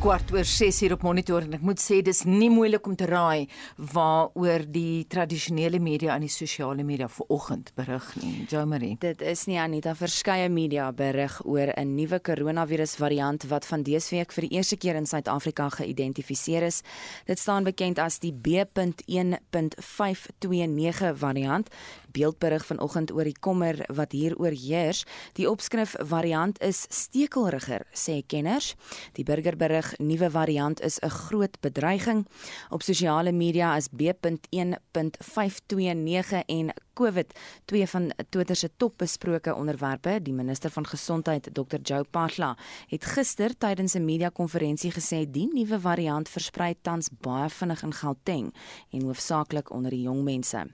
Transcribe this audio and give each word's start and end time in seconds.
kwart 0.00 0.30
oor 0.32 0.46
6 0.48 0.78
hier 0.80 0.94
op 0.94 1.02
monitor 1.04 1.44
en 1.44 1.52
ek 1.58 1.64
moet 1.66 1.80
sê 1.82 1.98
dis 2.00 2.22
nie 2.24 2.48
moeilik 2.48 2.86
om 2.88 2.94
te 2.96 3.04
raai 3.04 3.44
waaroor 3.92 4.64
die 4.72 5.04
tradisionele 5.12 5.76
media 5.76 6.14
en 6.14 6.22
die 6.24 6.32
sosiale 6.32 6.80
media 6.88 7.04
vanoggend 7.12 7.68
berig 7.76 8.16
nie. 8.22 8.46
Jo 8.48 8.64
Marie. 8.64 8.96
Dit 9.02 9.20
is 9.20 9.44
nie 9.50 9.58
Anita 9.60 9.92
verskeie 9.98 10.48
media 10.48 10.88
berig 10.96 11.36
oor 11.44 11.68
'n 11.76 11.96
nuwe 11.98 12.18
koronavirus 12.18 12.96
variant 12.96 13.44
wat 13.50 13.66
van 13.66 13.82
dese 13.82 14.16
week 14.16 14.32
vir 14.32 14.42
die 14.48 14.56
eerste 14.56 14.76
keer 14.76 14.96
in 14.96 15.06
Suid-Afrika 15.06 15.68
geïdentifiseer 15.68 16.62
is. 16.62 16.82
Dit 17.26 17.38
staan 17.38 17.64
bekend 17.64 17.98
as 17.98 18.18
die 18.18 18.32
B.1.529 18.32 21.14
variant 21.14 21.68
beeldberig 22.12 22.66
vanoggend 22.66 23.12
oor 23.12 23.24
die 23.24 23.36
kommer 23.40 23.84
wat 23.88 24.12
hier 24.12 24.38
oorheers. 24.38 25.04
Die 25.38 25.50
opskrif 25.50 25.94
variant 25.98 26.62
is 26.62 26.86
stekelrigger, 26.88 27.86
sê 27.92 28.22
kenners. 28.26 28.74
Die 29.12 29.24
burgerberig 29.24 29.89
nuwe 29.98 30.30
variant 30.30 30.80
is 30.80 30.98
'n 30.98 31.10
groot 31.10 31.56
bedreiging. 31.60 32.26
Op 32.68 32.82
sosiale 32.82 33.32
media 33.32 33.76
is 33.76 33.88
B.1.529 33.88 36.44
en 36.46 36.74
COVID 37.00 37.32
twee 37.64 37.86
van 37.88 38.12
Twitter 38.28 38.56
se 38.56 38.68
topbesproke 38.76 39.54
onderwerpe. 39.54 40.18
Die 40.22 40.34
minister 40.34 40.70
van 40.70 40.86
gesondheid, 40.86 41.48
Dr. 41.52 41.80
Joe 41.82 42.04
Pahla, 42.04 42.56
het 42.88 43.04
gister 43.04 43.56
tydens 43.58 43.94
'n 43.94 44.04
media-konferensie 44.04 44.92
gesê 44.92 45.30
die 45.30 45.48
nuwe 45.52 45.80
variant 45.80 46.28
versprei 46.28 46.74
tans 46.82 47.08
baie 47.20 47.48
vinnig 47.48 47.82
in 47.82 47.92
Gauteng 47.92 48.54
en 48.90 49.02
hoofsaaklik 49.02 49.70
onder 49.70 49.90
die 49.90 50.02
jong 50.02 50.22
mense. 50.24 50.66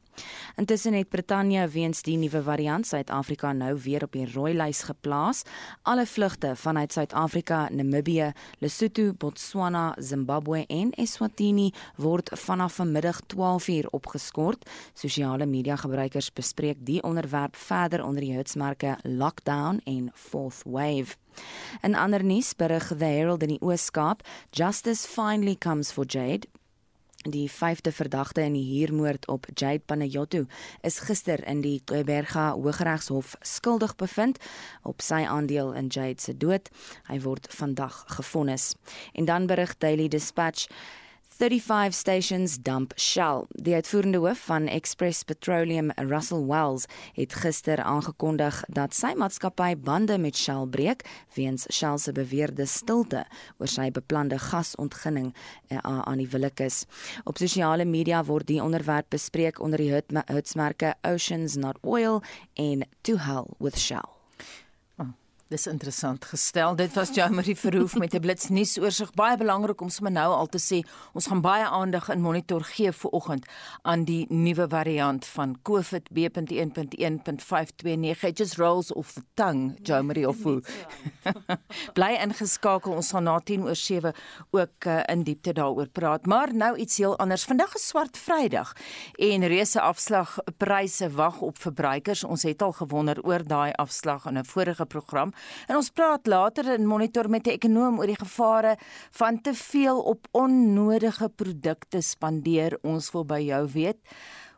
Intussen 0.56 0.92
het 0.92 1.08
Brittanje 1.08 1.68
weens 1.68 2.02
die 2.02 2.16
nuwe 2.16 2.42
variant 2.42 2.86
Suid-Afrika 2.86 3.52
nou 3.52 3.74
weer 3.84 4.02
op 4.02 4.12
die 4.12 4.26
rooi 4.32 4.54
lys 4.54 4.82
geplaas. 4.82 5.42
Alle 5.82 6.06
vlugte 6.06 6.56
vanuit 6.56 6.92
Suid-Afrika, 6.92 7.68
Namibië, 7.70 8.32
Lesotho, 8.58 9.12
Botswana, 9.12 9.96
Zimbabwe 10.00 10.64
en 10.66 10.90
Eswatini 10.90 11.72
word 11.96 12.30
vanaf 12.32 12.74
vanmiddag 12.74 13.20
12:00 13.34 13.90
opgeskort. 13.90 14.70
Sosiale 14.94 15.46
media 15.46 15.76
gebruikers 16.16 16.32
bespreek 16.32 16.76
die 16.80 17.02
onderwerp 17.02 17.56
verder 17.56 18.04
onder 18.04 18.22
die 18.22 18.32
hitsmerke 18.32 18.96
lockdown 19.02 19.80
en 19.84 20.10
fourth 20.14 20.62
wave. 20.64 21.16
In 21.82 21.94
ander 21.94 22.24
nuus 22.24 22.54
berig 22.56 22.88
The 22.88 23.04
Herald 23.04 23.42
in 23.42 23.48
die 23.48 23.60
Oos-Kaap, 23.60 24.22
Justice 24.50 25.06
finally 25.06 25.56
comes 25.56 25.92
for 25.92 26.04
Jade. 26.06 26.48
Die 27.26 27.50
vyfde 27.50 27.92
verdagte 27.92 28.40
in 28.40 28.54
die 28.54 28.64
huurmoord 28.64 29.26
op 29.26 29.46
Jade 29.54 29.82
Panayotto 29.84 30.46
is 30.82 31.00
gister 31.00 31.42
in 31.46 31.60
die 31.60 31.80
Kweberga 31.84 32.52
Hooggeregshof 32.54 33.34
skuldig 33.42 33.96
bevind 33.96 34.38
op 34.82 35.02
sy 35.02 35.24
aandeel 35.26 35.74
in 35.74 35.88
Jade 35.88 36.22
se 36.22 36.36
dood. 36.36 36.70
Hy 37.10 37.18
word 37.20 37.48
vandag 37.50 38.04
gefonnis. 38.06 38.74
En 39.12 39.24
dan 39.24 39.46
berig 39.46 39.74
Daily 39.78 40.08
Dispatch 40.08 40.70
35 41.36 41.92
stations 41.94 42.56
dump 42.62 42.92
Shell. 42.96 43.44
Die 43.50 43.74
uitvoerende 43.74 44.18
hoof 44.18 44.38
van 44.48 44.66
Express 44.66 45.22
Petroleum, 45.22 45.90
Russell 45.96 46.46
Wells, 46.46 46.86
het 47.12 47.34
gister 47.36 47.82
aangekondig 47.82 48.62
dat 48.72 48.96
sy 48.96 49.12
maatskappy 49.20 49.74
bande 49.76 50.16
met 50.18 50.36
Shell 50.36 50.64
breek 50.72 51.04
weens 51.36 51.68
Shell 51.68 52.00
se 52.00 52.16
beweerde 52.16 52.64
stilte 52.64 53.26
oor 53.60 53.68
sy 53.68 53.90
beplande 53.92 54.40
gasontginning 54.48 55.34
uh, 55.68 55.84
aan 55.84 56.24
die 56.24 56.30
Willekes. 56.32 56.86
Op 57.28 57.36
sosiale 57.36 57.84
media 57.84 58.24
word 58.24 58.48
die 58.48 58.62
onderwerp 58.64 59.12
bespreek 59.12 59.60
onder 59.60 59.84
die 59.84 59.92
hitsmerke 59.92 60.96
Oceans 61.04 61.60
Not 61.60 61.84
Oil 61.84 62.22
en 62.56 62.88
To 63.04 63.20
Hell 63.20 63.52
with 63.60 63.76
Shell. 63.76 64.15
Dis 65.46 65.68
interessant 65.70 66.24
gestel. 66.26 66.74
Dit 66.74 66.96
was 66.98 67.12
Jamie 67.14 67.54
Verhoef 67.54 67.94
met 67.94 68.10
'n 68.14 68.20
blitsnuus 68.20 68.78
oorsig. 68.78 69.14
Baie 69.14 69.36
belangrik 69.36 69.80
om 69.80 69.88
sommer 69.88 70.12
nou 70.12 70.34
al 70.34 70.46
te 70.46 70.58
sê, 70.58 70.82
ons 71.12 71.26
gaan 71.26 71.40
baie 71.40 71.64
aandag 71.64 72.08
in 72.08 72.20
monitor 72.20 72.64
gee 72.64 72.92
vir 72.92 73.10
oggend 73.10 73.46
aan 73.82 74.04
die 74.04 74.26
nuwe 74.28 74.68
variant 74.68 75.26
van 75.26 75.56
COVID 75.62 76.08
B.1.1.529. 76.12 78.24
It 78.24 78.38
just 78.38 78.56
rolls 78.56 78.92
off 78.92 79.12
the 79.12 79.22
tongue, 79.34 79.74
Jamie 79.82 80.28
of 80.28 80.42
who. 80.42 80.60
Bly 81.94 82.16
ingeskakel. 82.20 82.92
Ons 82.92 83.10
gaan 83.10 83.22
na 83.22 83.38
10 83.38 83.62
oor 83.62 83.76
7 83.76 84.14
ook 84.50 84.84
uh, 84.86 85.00
in 85.06 85.22
diepte 85.22 85.52
daaroor 85.52 85.88
praat. 85.88 86.26
Maar 86.26 86.54
nou 86.54 86.76
iets 86.76 86.96
heel 86.96 87.18
anders. 87.18 87.44
Vandag 87.44 87.74
is 87.74 87.86
swart 87.86 88.18
Vrydag 88.18 88.72
en 89.14 89.46
reuse 89.46 89.80
afslagpryse 89.80 91.10
wag 91.10 91.40
op 91.40 91.58
verbruikers. 91.58 92.24
Ons 92.24 92.42
het 92.42 92.62
al 92.62 92.72
gewonder 92.72 93.22
oor 93.22 93.46
daai 93.46 93.72
afslag 93.72 94.26
in 94.26 94.38
'n 94.38 94.44
vorige 94.44 94.86
program. 94.86 95.34
En 95.66 95.76
ons 95.76 95.90
praat 95.90 96.26
later 96.26 96.72
in 96.74 96.86
monitor 96.86 97.30
met 97.30 97.46
'n 97.46 97.56
ekonom 97.58 97.98
oor 97.98 98.06
die 98.06 98.18
gevare 98.18 98.76
van 99.10 99.40
te 99.40 99.54
veel 99.54 100.00
op 100.00 100.26
onnodige 100.30 101.28
produkte 101.28 102.00
spandeer. 102.00 102.78
Ons 102.82 103.12
wil 103.12 103.24
by 103.24 103.40
jou 103.40 103.68
weet, 103.72 103.98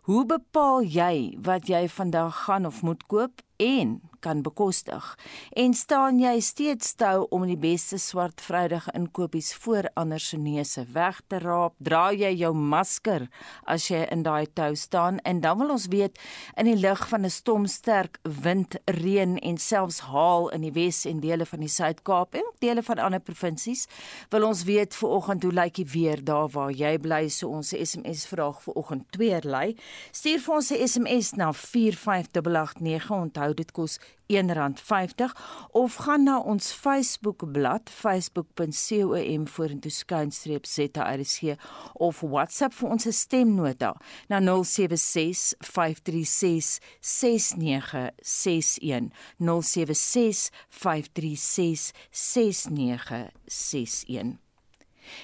hoe 0.02 0.24
bepaal 0.24 0.82
jy 0.82 1.36
wat 1.42 1.66
jy 1.66 1.88
vandag 1.88 2.44
gaan 2.44 2.66
of 2.66 2.82
moet 2.82 3.06
koop 3.06 3.40
en 3.56 4.07
kan 4.20 4.42
bekostig. 4.42 5.18
En 5.52 5.74
staan 5.74 6.18
jy 6.20 6.40
steeds 6.40 6.88
stou 6.88 7.26
om 7.30 7.46
die 7.46 7.58
beste 7.58 7.98
swart 7.98 8.40
vrydige 8.40 8.92
inkopies 8.94 9.54
voor 9.54 9.90
ander 9.94 10.20
se 10.20 10.36
neuse 10.36 10.86
weg 10.92 11.20
te 11.26 11.38
raap? 11.38 11.74
Dra 11.78 12.12
jy 12.12 12.32
jou 12.38 12.54
masker 12.54 13.28
as 13.64 13.88
jy 13.88 14.04
in 14.10 14.22
daai 14.22 14.46
tou 14.54 14.74
staan? 14.76 15.18
En 15.24 15.40
dan 15.40 15.58
wil 15.58 15.70
ons 15.70 15.86
weet 15.86 16.18
in 16.56 16.66
die 16.70 16.76
lig 16.76 17.08
van 17.08 17.24
'n 17.24 17.30
stomsterk 17.30 18.18
wind 18.22 18.76
reën 18.84 19.38
en 19.38 19.58
selfs 19.58 20.00
haal 20.00 20.48
in 20.50 20.60
die 20.60 20.72
Wes 20.72 21.04
en 21.04 21.20
dele 21.20 21.46
van 21.46 21.60
die 21.60 21.68
Suid-Kaap 21.68 22.34
en 22.34 22.46
dele 22.58 22.82
van 22.82 22.98
ander 22.98 23.20
provinsies 23.20 23.86
wil 24.30 24.46
ons 24.48 24.64
weet 24.64 24.94
vir 24.94 25.08
oggend 25.08 25.42
hoe 25.42 25.52
lyk 25.52 25.74
die 25.74 25.86
weer 25.92 26.24
daar 26.24 26.48
waar 26.48 26.70
jy 26.70 26.98
bly? 26.98 27.28
So 27.28 27.48
ons 27.48 27.72
SMS 27.72 28.26
vraag 28.26 28.62
vir 28.62 28.74
oggend 28.74 29.06
tweeërlei. 29.16 29.76
Stuur 30.12 30.40
vir 30.44 30.54
ons 30.54 30.70
'n 30.70 30.88
SMS 30.88 31.32
na 31.36 31.52
45889 31.52 33.10
onthou 33.10 33.54
dit 33.54 33.72
kos 33.72 33.98
R1.50 34.28 35.32
of 35.72 35.94
gaan 36.04 36.22
na 36.22 36.40
ons 36.40 36.72
Facebookblad 36.72 37.90
facebook.com 37.90 39.46
vorentoe 39.48 39.90
skuinstreep 39.90 40.66
ZRC 40.66 41.56
of 41.94 42.20
WhatsApp 42.20 42.74
vir 42.76 42.88
ons 42.92 43.08
stemnota 43.20 43.94
na 44.28 44.40
076 44.40 45.54
536 45.64 46.78
6961 47.00 49.12
076 49.38 50.50
536 50.68 51.92
6961 52.10 54.47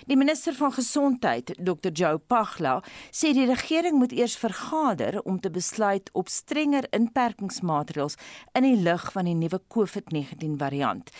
Die 0.06 0.16
minister 0.16 0.54
van 0.54 0.72
gesondheid, 0.72 1.54
Dr. 1.58 1.90
Joe 1.92 2.18
Pagla, 2.18 2.82
sê 3.10 3.32
die 3.36 3.46
regering 3.46 3.98
moet 3.98 4.12
eers 4.12 4.36
vergader 4.36 5.22
om 5.22 5.40
te 5.40 5.50
besluit 5.50 6.10
op 6.12 6.28
strenger 6.28 6.86
inperkingsmaatreëls 6.90 8.16
in 8.54 8.62
die 8.66 8.82
lig 8.82 9.12
van 9.12 9.24
die 9.28 9.34
nuwe 9.38 9.60
COVID-19 9.74 10.56
variant. 10.60 11.10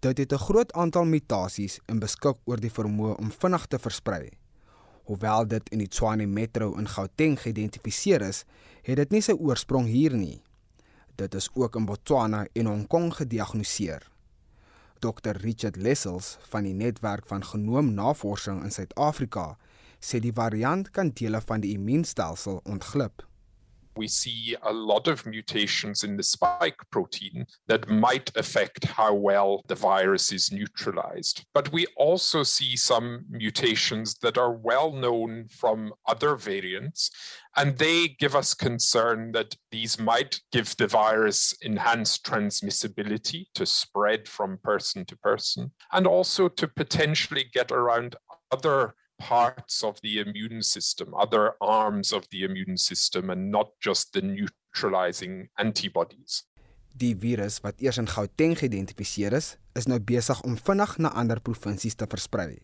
Dit 0.00 0.16
het 0.18 0.32
'n 0.32 0.44
groot 0.48 0.72
aantal 0.72 1.04
mutasies 1.04 1.80
en 1.86 1.98
beskik 1.98 2.38
oor 2.44 2.56
die 2.56 2.70
vermoë 2.70 3.18
om 3.18 3.30
vinnig 3.30 3.66
te 3.66 3.78
versprei. 3.78 4.30
Hoewel 5.04 5.48
dit 5.48 5.68
in 5.68 5.78
die 5.78 5.88
Tshwane 5.88 6.26
Metro 6.26 6.78
in 6.78 6.88
Gauteng 6.88 7.36
geïdentifiseer 7.40 8.22
is, 8.22 8.44
het 8.82 8.96
dit 8.96 9.10
nie 9.10 9.20
sy 9.20 9.32
oorsprong 9.32 9.86
hier 9.86 10.16
nie. 10.16 10.42
Dit 11.16 11.34
is 11.34 11.50
ook 11.54 11.76
in 11.76 11.84
Botswana 11.84 12.46
en 12.52 12.66
Hong 12.66 12.86
Kong 12.86 13.14
gediagnoseer. 13.14 14.10
Dr 15.00 15.36
Richard 15.36 15.76
Lessels 15.76 16.38
van 16.48 16.62
die 16.62 16.74
netwerk 16.74 17.26
van 17.26 17.44
genoomnavorsing 17.44 18.64
in 18.64 18.70
Suid-Afrika 18.70 19.58
sê 20.00 20.20
die 20.20 20.32
variant 20.32 20.90
kan 20.90 21.10
dele 21.10 21.40
van 21.40 21.60
die 21.60 21.74
immuunstelsel 21.74 22.60
ontglip. 22.64 23.25
We 23.96 24.08
see 24.08 24.56
a 24.62 24.72
lot 24.72 25.08
of 25.08 25.26
mutations 25.26 26.04
in 26.04 26.16
the 26.16 26.22
spike 26.22 26.78
protein 26.90 27.46
that 27.66 27.88
might 27.88 28.30
affect 28.36 28.84
how 28.84 29.14
well 29.14 29.62
the 29.68 29.74
virus 29.74 30.32
is 30.32 30.52
neutralized. 30.52 31.44
But 31.54 31.72
we 31.72 31.86
also 31.96 32.42
see 32.42 32.76
some 32.76 33.24
mutations 33.30 34.14
that 34.22 34.38
are 34.38 34.52
well 34.52 34.92
known 34.92 35.48
from 35.48 35.92
other 36.06 36.36
variants, 36.36 37.10
and 37.56 37.76
they 37.78 38.08
give 38.08 38.36
us 38.36 38.54
concern 38.54 39.32
that 39.32 39.56
these 39.70 39.98
might 39.98 40.40
give 40.52 40.76
the 40.76 40.86
virus 40.86 41.54
enhanced 41.62 42.24
transmissibility 42.24 43.46
to 43.54 43.64
spread 43.64 44.28
from 44.28 44.58
person 44.62 45.04
to 45.06 45.16
person, 45.16 45.72
and 45.92 46.06
also 46.06 46.48
to 46.48 46.68
potentially 46.68 47.46
get 47.52 47.72
around 47.72 48.16
other 48.50 48.94
parts 49.18 49.82
of 49.82 50.00
the 50.02 50.20
immune 50.20 50.62
system, 50.62 51.14
other 51.14 51.54
arms 51.60 52.12
of 52.12 52.28
the 52.30 52.44
immune 52.44 52.76
system, 52.76 53.30
and 53.30 53.50
not 53.50 53.70
just 53.80 54.12
the 54.12 54.22
neutralizing 54.22 55.48
antibodies. 55.58 56.44
Die 56.96 57.14
virus 57.14 57.60
wat 57.60 57.82
eers 57.84 57.98
in 58.00 58.08
Gauteng 58.08 58.54
geïdentifiseer 58.56 59.34
is, 59.36 59.56
is 59.76 59.88
nou 59.88 59.98
besig 60.00 60.38
om 60.48 60.56
vinnig 60.56 60.94
na 60.98 61.10
ander 61.12 61.42
provinsies 61.44 61.96
te 61.98 62.08
versprei. 62.08 62.62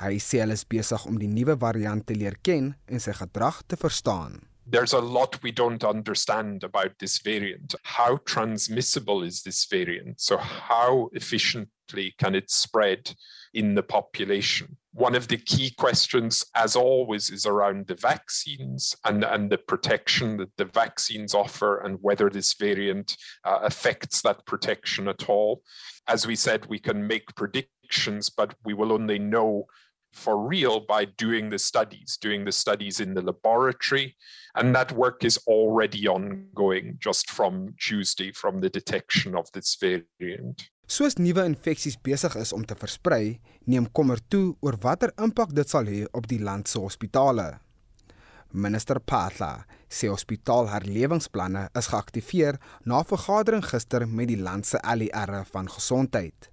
Hy 0.00 0.16
sê 0.18 0.40
hulle 0.42 0.56
is 0.58 0.66
besig 0.66 1.04
om 1.06 1.20
die 1.20 1.30
nuwe 1.30 1.54
variant 1.62 2.02
te 2.02 2.16
leer 2.18 2.34
ken 2.42 2.72
en 2.90 3.02
sy 3.02 3.14
gedrag 3.14 3.62
te 3.70 3.78
verstaan. 3.78 4.40
There's 4.66 4.94
a 4.96 4.98
lot 4.98 5.38
we 5.42 5.52
don't 5.52 5.84
understand 5.84 6.64
about 6.64 6.98
this 6.98 7.18
variant. 7.22 7.76
How 7.84 8.18
transmissible 8.24 9.22
is 9.22 9.42
this 9.42 9.66
variant? 9.70 10.20
So 10.20 10.38
how 10.38 11.10
efficiently 11.12 12.14
can 12.18 12.34
it 12.34 12.50
spread 12.50 13.14
in 13.54 13.74
the 13.74 13.82
population? 13.82 14.76
One 14.92 15.14
of 15.14 15.26
the 15.26 15.38
key 15.38 15.70
questions, 15.76 16.44
as 16.54 16.76
always, 16.76 17.30
is 17.30 17.46
around 17.46 17.86
the 17.86 17.96
vaccines 17.96 18.94
and, 19.04 19.24
and 19.24 19.50
the 19.50 19.58
protection 19.58 20.36
that 20.36 20.56
the 20.56 20.66
vaccines 20.66 21.34
offer 21.34 21.78
and 21.78 21.98
whether 22.00 22.30
this 22.30 22.52
variant 22.54 23.16
uh, 23.44 23.60
affects 23.62 24.22
that 24.22 24.46
protection 24.46 25.08
at 25.08 25.28
all. 25.28 25.62
As 26.06 26.26
we 26.26 26.36
said, 26.36 26.66
we 26.66 26.78
can 26.78 27.06
make 27.06 27.34
predictions, 27.34 28.30
but 28.30 28.54
we 28.64 28.74
will 28.74 28.92
only 28.92 29.18
know 29.18 29.66
for 30.12 30.38
real 30.38 30.80
by 30.80 31.04
doing 31.04 31.50
the 31.50 31.58
studies, 31.58 32.16
doing 32.20 32.44
the 32.44 32.52
studies 32.52 33.00
in 33.00 33.14
the 33.14 33.22
laboratory. 33.22 34.16
And 34.54 34.74
that 34.76 34.92
work 34.92 35.24
is 35.24 35.38
already 35.48 36.06
ongoing 36.06 36.98
just 37.00 37.30
from 37.30 37.74
Tuesday, 37.80 38.30
from 38.30 38.60
the 38.60 38.70
detection 38.70 39.34
of 39.34 39.50
this 39.52 39.76
variant. 39.76 40.70
Soos 40.84 41.14
nuwe 41.16 41.40
infeksies 41.48 41.96
besig 42.04 42.34
is 42.36 42.52
om 42.52 42.64
te 42.68 42.76
versprei, 42.76 43.38
neem 43.64 43.86
kommer 43.96 44.20
toe 44.28 44.52
oor 44.60 44.76
watter 44.82 45.14
impak 45.16 45.54
dit 45.56 45.70
sal 45.70 45.88
hê 45.88 46.02
op 46.12 46.26
die 46.28 46.42
land 46.44 46.68
se 46.68 46.76
hospitale. 46.78 47.54
Minister 48.52 49.00
Patla 49.00 49.64
sê 49.88 50.10
hospitaalherlewingsplanne 50.12 51.70
is 51.80 51.88
geaktiveer 51.88 52.60
na 52.84 53.00
vergadering 53.08 53.64
gister 53.64 54.04
met 54.06 54.28
die 54.28 54.36
land 54.36 54.68
se 54.68 54.82
ALR 54.84 55.48
van 55.54 55.72
gesondheid. 55.72 56.50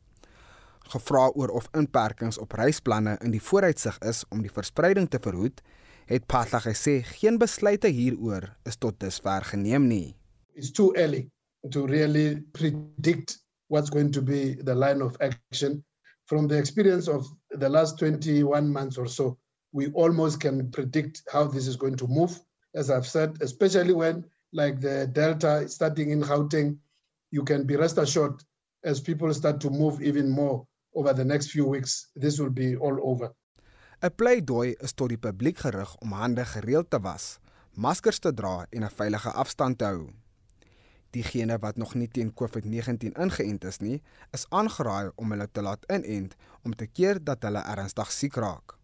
Gevra 0.96 1.28
oor 1.36 1.52
of 1.60 1.68
inperkings 1.76 2.40
op 2.40 2.56
reisplanne 2.56 3.18
in 3.22 3.36
die 3.36 3.44
vooruitsig 3.44 4.00
is 4.08 4.24
om 4.32 4.42
die 4.42 4.56
verspreiding 4.56 5.12
te 5.12 5.20
verhoed, 5.20 5.60
het 6.08 6.26
Patla 6.32 6.64
gesê 6.64 7.02
geen 7.20 7.38
besluite 7.38 7.92
hieroor 7.92 8.48
is 8.64 8.80
tot 8.80 9.00
dusver 9.04 9.44
geneem 9.52 9.92
nie. 9.92 10.16
It's 10.56 10.72
too 10.72 10.96
early 10.96 11.28
to 11.70 11.86
really 11.86 12.42
predict 12.56 13.42
what's 13.72 13.90
going 13.90 14.12
to 14.12 14.22
be 14.22 14.56
the 14.70 14.76
line 14.76 15.02
of 15.02 15.16
action. 15.22 15.82
From 16.26 16.48
the 16.48 16.58
experience 16.58 17.08
of 17.08 17.26
the 17.52 17.70
last 17.70 17.98
21 18.00 18.68
months 18.70 18.98
or 18.98 19.08
so, 19.08 19.38
we 19.72 19.88
almost 19.94 20.42
can 20.42 20.70
predict 20.72 21.22
how 21.32 21.46
this 21.46 21.68
is 21.68 21.78
going 21.78 21.96
to 21.96 22.08
move. 22.08 22.38
As 22.76 22.90
I've 22.92 23.08
said, 23.08 23.38
especially 23.42 23.94
when, 23.94 24.26
like 24.52 24.82
the 24.82 25.08
Delta 25.08 25.70
starting 25.70 26.12
in 26.12 26.22
Gauteng, 26.22 26.80
you 27.32 27.44
can 27.44 27.66
be 27.66 27.78
rest 27.78 27.98
assured 27.98 28.44
as 28.84 29.00
people 29.00 29.34
start 29.34 29.62
to 29.62 29.70
move 29.70 30.02
even 30.02 30.30
more 30.30 30.68
over 30.94 31.14
the 31.14 31.24
next 31.24 31.52
few 31.52 31.66
weeks, 31.66 32.08
this 32.16 32.40
will 32.40 32.50
be 32.50 32.76
all 32.76 33.00
over. 33.02 33.32
'n 34.04 34.12
Pleidooi 34.18 34.76
is 34.84 34.94
tot 34.94 35.10
die 35.14 35.24
publiek 35.28 35.58
gerig 35.64 35.96
om 36.02 36.12
hande 36.12 36.46
gereeld 36.46 36.90
te 36.90 37.00
was, 37.00 37.38
maskers 37.72 38.20
te 38.20 38.34
dra 38.34 38.66
en 38.70 38.84
'n 38.84 38.98
veilige 39.00 39.32
afstand 39.32 39.78
te 39.78 39.86
hou. 39.86 40.21
Diegene 41.12 41.58
wat 41.60 41.78
nog 41.78 41.94
nie 42.00 42.08
teen 42.08 42.32
COVID-19 42.34 43.18
ingeënt 43.20 43.66
is 43.68 43.82
nie, 43.84 43.98
is 44.32 44.46
aangeraai 44.50 45.12
om 45.20 45.34
hulle 45.34 45.48
te 45.52 45.64
laat 45.64 45.84
inent 45.92 46.38
om 46.64 46.76
te 46.76 46.88
keer 46.88 47.20
dat 47.20 47.44
hulle 47.44 47.64
ernstig 47.74 48.14
siek 48.16 48.38
raak. 48.40 48.78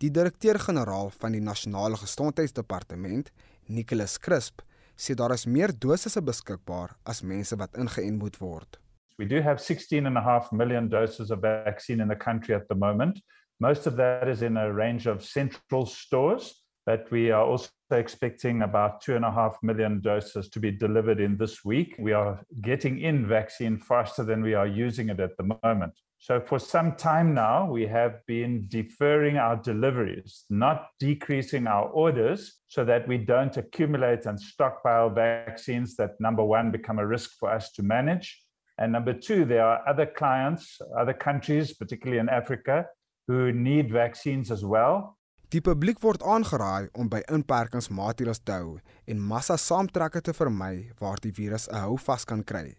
Die 0.00 0.10
direkteur-generaal 0.10 1.12
van 1.20 1.36
die 1.36 1.42
Nasionale 1.44 2.00
Gesondheidsdepartement, 2.00 3.28
Nicholas 3.68 4.16
Crisp, 4.18 4.64
sê 4.96 5.14
daar 5.14 5.34
is 5.36 5.44
meer 5.46 5.72
dosisse 5.76 6.22
beskikbaar 6.24 6.96
as 7.04 7.22
mense 7.22 7.56
wat 7.60 7.76
ingeënt 7.76 8.18
moet 8.18 8.40
word. 8.40 8.80
We 9.18 9.28
do 9.28 9.42
have 9.44 9.60
16.5 9.60 10.56
million 10.56 10.88
doses 10.88 11.30
of 11.30 11.44
vaccine 11.44 12.02
in 12.02 12.08
the 12.08 12.16
country 12.16 12.54
at 12.54 12.66
the 12.68 12.74
moment. 12.74 13.20
Most 13.60 13.86
of 13.86 13.96
that 13.96 14.26
is 14.26 14.42
in 14.42 14.56
a 14.56 14.72
range 14.72 15.06
of 15.06 15.22
central 15.22 15.86
stores 15.86 16.62
but 16.84 17.10
we 17.10 17.30
are 17.30 17.44
also 17.44 17.68
expecting 17.98 18.62
about 18.62 19.00
two 19.00 19.16
and 19.16 19.24
a 19.24 19.30
half 19.30 19.56
million 19.62 20.00
doses 20.00 20.48
to 20.50 20.60
be 20.60 20.70
delivered 20.70 21.20
in 21.20 21.36
this 21.36 21.64
week. 21.64 21.94
We 21.98 22.12
are 22.12 22.44
getting 22.60 23.00
in 23.00 23.26
vaccine 23.26 23.78
faster 23.78 24.24
than 24.24 24.42
we 24.42 24.54
are 24.54 24.66
using 24.66 25.08
it 25.08 25.20
at 25.20 25.36
the 25.36 25.56
moment. 25.62 25.92
So, 26.18 26.40
for 26.40 26.60
some 26.60 26.94
time 26.94 27.34
now, 27.34 27.68
we 27.68 27.84
have 27.86 28.24
been 28.26 28.66
deferring 28.68 29.38
our 29.38 29.56
deliveries, 29.56 30.44
not 30.48 30.86
decreasing 31.00 31.66
our 31.66 31.88
orders, 31.88 32.60
so 32.68 32.84
that 32.84 33.08
we 33.08 33.18
don't 33.18 33.56
accumulate 33.56 34.26
and 34.26 34.38
stockpile 34.38 35.10
vaccines 35.10 35.96
that, 35.96 36.20
number 36.20 36.44
one, 36.44 36.70
become 36.70 37.00
a 37.00 37.06
risk 37.06 37.32
for 37.40 37.50
us 37.50 37.72
to 37.72 37.82
manage. 37.82 38.40
And 38.78 38.92
number 38.92 39.12
two, 39.12 39.44
there 39.44 39.66
are 39.66 39.86
other 39.88 40.06
clients, 40.06 40.80
other 40.96 41.12
countries, 41.12 41.74
particularly 41.74 42.20
in 42.20 42.28
Africa, 42.28 42.86
who 43.26 43.52
need 43.52 43.90
vaccines 43.90 44.50
as 44.50 44.64
well. 44.64 45.18
Die 45.52 45.60
publiek 45.60 45.98
word 46.00 46.22
aangeraai 46.24 46.86
om 46.96 47.10
by 47.12 47.18
inperkingsmaatreëls 47.28 48.38
te 48.40 48.54
hou 48.56 48.78
en 49.12 49.18
massa 49.32 49.58
saamtrekke 49.60 50.22
te 50.24 50.32
vermy 50.32 50.86
waar 51.00 51.20
die 51.20 51.32
virus 51.38 51.66
'n 51.68 51.82
hou 51.84 51.98
vas 52.06 52.24
kan 52.24 52.42
kry. 52.50 52.76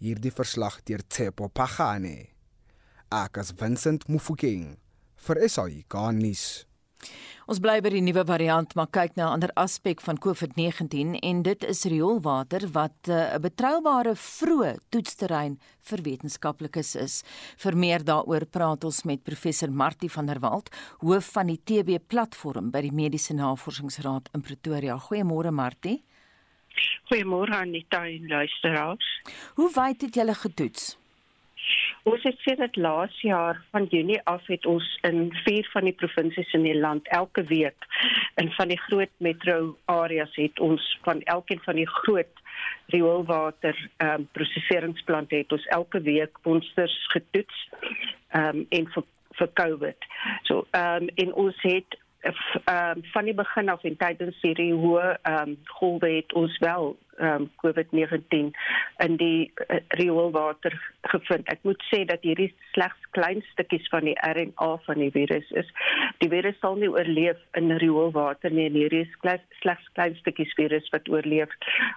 Hierdie 0.00 0.32
verslag 0.32 0.80
deur 0.88 1.02
Tsepo 1.08 1.48
Pagane. 1.48 2.28
Akas 3.10 3.52
Vincent 3.52 4.08
Mufokeng 4.08 4.78
vir 5.26 5.48
SAI 5.48 5.84
Garnis. 5.88 6.64
Ons 7.44 7.60
bly 7.60 7.80
by 7.84 7.90
die 7.92 8.00
nuwe 8.00 8.22
variant, 8.24 8.70
maar 8.74 8.88
kyk 8.88 9.16
na 9.16 9.26
'n 9.26 9.32
ander 9.36 9.50
aspek 9.54 10.00
van 10.00 10.16
COVID-19 10.18 11.18
en 11.20 11.42
dit 11.42 11.64
is 11.64 11.84
rioolwater 11.84 12.68
wat 12.72 12.96
eh, 13.08 13.14
'n 13.14 13.36
uh, 13.36 13.38
betroubare 13.38 14.14
vroeë 14.16 14.78
toetsterrein 14.88 15.58
vir 15.80 16.02
wetenskaplikes 16.02 16.94
is. 16.96 17.22
Vir 17.56 17.76
meer 17.76 18.04
daaroor 18.04 18.46
praat 18.46 18.84
ons 18.84 19.04
met 19.04 19.22
professor 19.22 19.70
Martie 19.70 20.10
van 20.10 20.26
der 20.26 20.40
Walt, 20.40 20.70
hoof 20.98 21.24
van 21.32 21.46
die 21.46 21.60
TB 21.64 21.98
platform 22.08 22.70
by 22.70 22.80
die 22.80 22.92
Mediese 22.92 23.34
Navorsingsraad 23.34 24.28
in 24.32 24.40
Pretoria. 24.40 24.96
Goeiemôre 24.98 25.50
Martie. 25.50 26.02
Goeiemôre 27.10 27.52
Anita 27.52 28.06
en 28.06 28.26
luisteraars. 28.28 29.22
Hoe 29.54 29.70
wyd 29.74 30.00
het 30.00 30.14
julle 30.14 30.34
getoets? 30.34 31.03
Ons 32.04 32.22
het 32.22 32.36
sedert 32.44 32.76
laas 32.76 33.20
jaar 33.24 33.62
van 33.72 33.86
Junie 33.88 34.20
af 34.28 34.46
het 34.52 34.66
ons 34.68 34.84
in 35.08 35.30
vier 35.44 35.68
van 35.72 35.86
die 35.88 35.94
provinsies 35.96 36.50
in 36.52 36.66
die 36.66 36.76
land 36.76 37.08
elke 37.16 37.44
week 37.48 37.86
in 38.42 38.50
van 38.52 38.68
die 38.68 38.80
groot 38.80 39.12
metro 39.24 39.76
areas 39.88 40.34
het 40.36 40.60
ons 40.60 40.84
van 41.06 41.22
elkeen 41.32 41.62
van 41.64 41.80
die 41.80 41.88
groot 41.88 42.42
rioolwater 42.92 43.78
ehm 43.96 44.20
um, 44.20 44.28
prosesseringsplante 44.36 45.40
het 45.40 45.52
ons 45.56 45.66
elke 45.78 46.00
week 46.04 46.38
monsters 46.44 46.98
getoets 47.16 47.68
ehm 47.72 48.60
um, 48.60 48.66
en 48.68 48.92
vir 48.96 49.08
vir 49.38 49.50
COVID. 49.60 50.08
So 50.42 50.66
ehm 50.70 51.08
um, 51.08 51.10
en 51.24 51.32
ons 51.46 51.62
het 51.62 51.98
ehm 52.24 52.98
um, 52.98 53.02
van 53.12 53.24
die 53.24 53.34
begin 53.34 53.68
af 53.68 53.82
en 53.84 53.96
tydens 53.96 54.36
hierdie 54.42 54.72
hoë 54.72 55.08
ehm 55.22 55.48
um, 55.48 55.56
golwe 55.78 56.10
het 56.16 56.32
ons 56.32 56.58
wel 56.64 56.96
ehm 57.18 57.42
um, 57.42 57.50
COVID-19 57.62 58.50
in 59.04 59.16
die 59.16 59.52
uh, 59.68 59.80
rioolwater 59.98 60.74
gevind. 61.12 61.48
Ek 61.52 61.62
moet 61.68 61.82
sê 61.90 62.04
dat 62.08 62.24
hierdie 62.26 62.50
slegs 62.72 63.08
klein 63.16 63.42
stukkies 63.52 63.88
van 63.92 64.08
die 64.08 64.16
RNA 64.30 64.70
van 64.86 65.02
die 65.02 65.10
virus 65.14 65.50
is. 65.62 65.70
Die 66.24 66.30
virus 66.32 66.58
sal 66.60 66.78
nie 66.80 66.90
oorleef 66.90 67.40
in 67.60 67.76
rioolwater 67.82 68.50
nie. 68.50 68.70
Hierdie 68.74 69.04
is 69.04 69.16
slegs 69.60 69.90
klein 69.98 70.16
stukkies 70.22 70.54
virus 70.58 70.88
wat 70.96 71.08
oorleef 71.12 71.52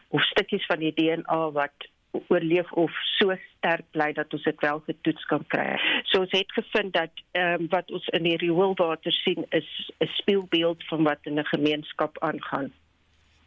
of 0.09 0.27
stukkies 0.33 0.65
van 0.71 0.83
die 0.83 0.93
DNA 0.99 1.43
wat 1.55 1.91
oorleef 2.27 2.71
of 2.71 2.91
so 3.17 3.35
sterk 3.57 3.85
bly 3.91 4.11
dat 4.13 4.33
ons 4.33 4.43
dit 4.43 4.61
wel 4.61 4.81
getoets 4.85 5.25
kan 5.25 5.45
kry. 5.53 5.77
So 6.11 6.21
ons 6.25 6.35
het 6.35 6.51
gevind 6.51 6.93
dat 6.93 7.23
ehm 7.31 7.61
um, 7.61 7.69
wat 7.73 7.91
ons 7.91 8.07
in 8.17 8.23
die 8.23 8.37
rioolwater 8.37 9.11
sien 9.11 9.45
is 9.49 9.69
'n 9.99 10.09
spieelbeeld 10.19 10.83
van 10.89 11.03
wat 11.03 11.19
in 11.23 11.39
'n 11.39 11.45
gemeenskap 11.53 12.19
aangaan. 12.19 12.71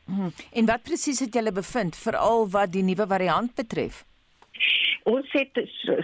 Hmm. 0.04 0.32
En 0.52 0.66
wat 0.66 0.82
presies 0.82 1.20
het 1.20 1.34
julle 1.34 1.52
bevind 1.52 1.96
veral 1.96 2.48
wat 2.50 2.72
die 2.72 2.82
nuwe 2.82 3.06
variant 3.06 3.54
betref? 3.54 4.04
Ons 5.08 5.32
het 5.32 5.56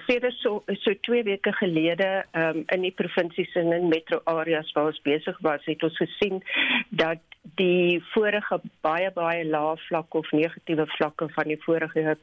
sedert 0.06 0.34
so 0.40 0.62
so 0.80 0.94
2 1.08 1.22
weke 1.22 1.52
gelede 1.52 2.24
um, 2.32 2.62
in 2.72 2.86
die 2.86 2.94
provinsies 2.96 3.52
en 3.54 3.72
in 3.72 3.88
metro 3.88 4.20
areas 4.24 4.72
waar 4.72 4.86
ons 4.92 5.00
besig 5.04 5.38
was, 5.44 5.64
het 5.64 5.82
ons 5.82 5.96
gesien 6.00 6.40
dat 6.88 7.20
die 7.60 8.00
vorige 8.14 8.60
baie 8.86 9.10
baie 9.14 9.44
lae 9.44 9.76
vlak 9.88 10.14
of 10.14 10.32
negatiewe 10.32 10.86
vlakke 10.96 11.28
van 11.36 11.52
die 11.52 11.60
vorige 11.66 12.16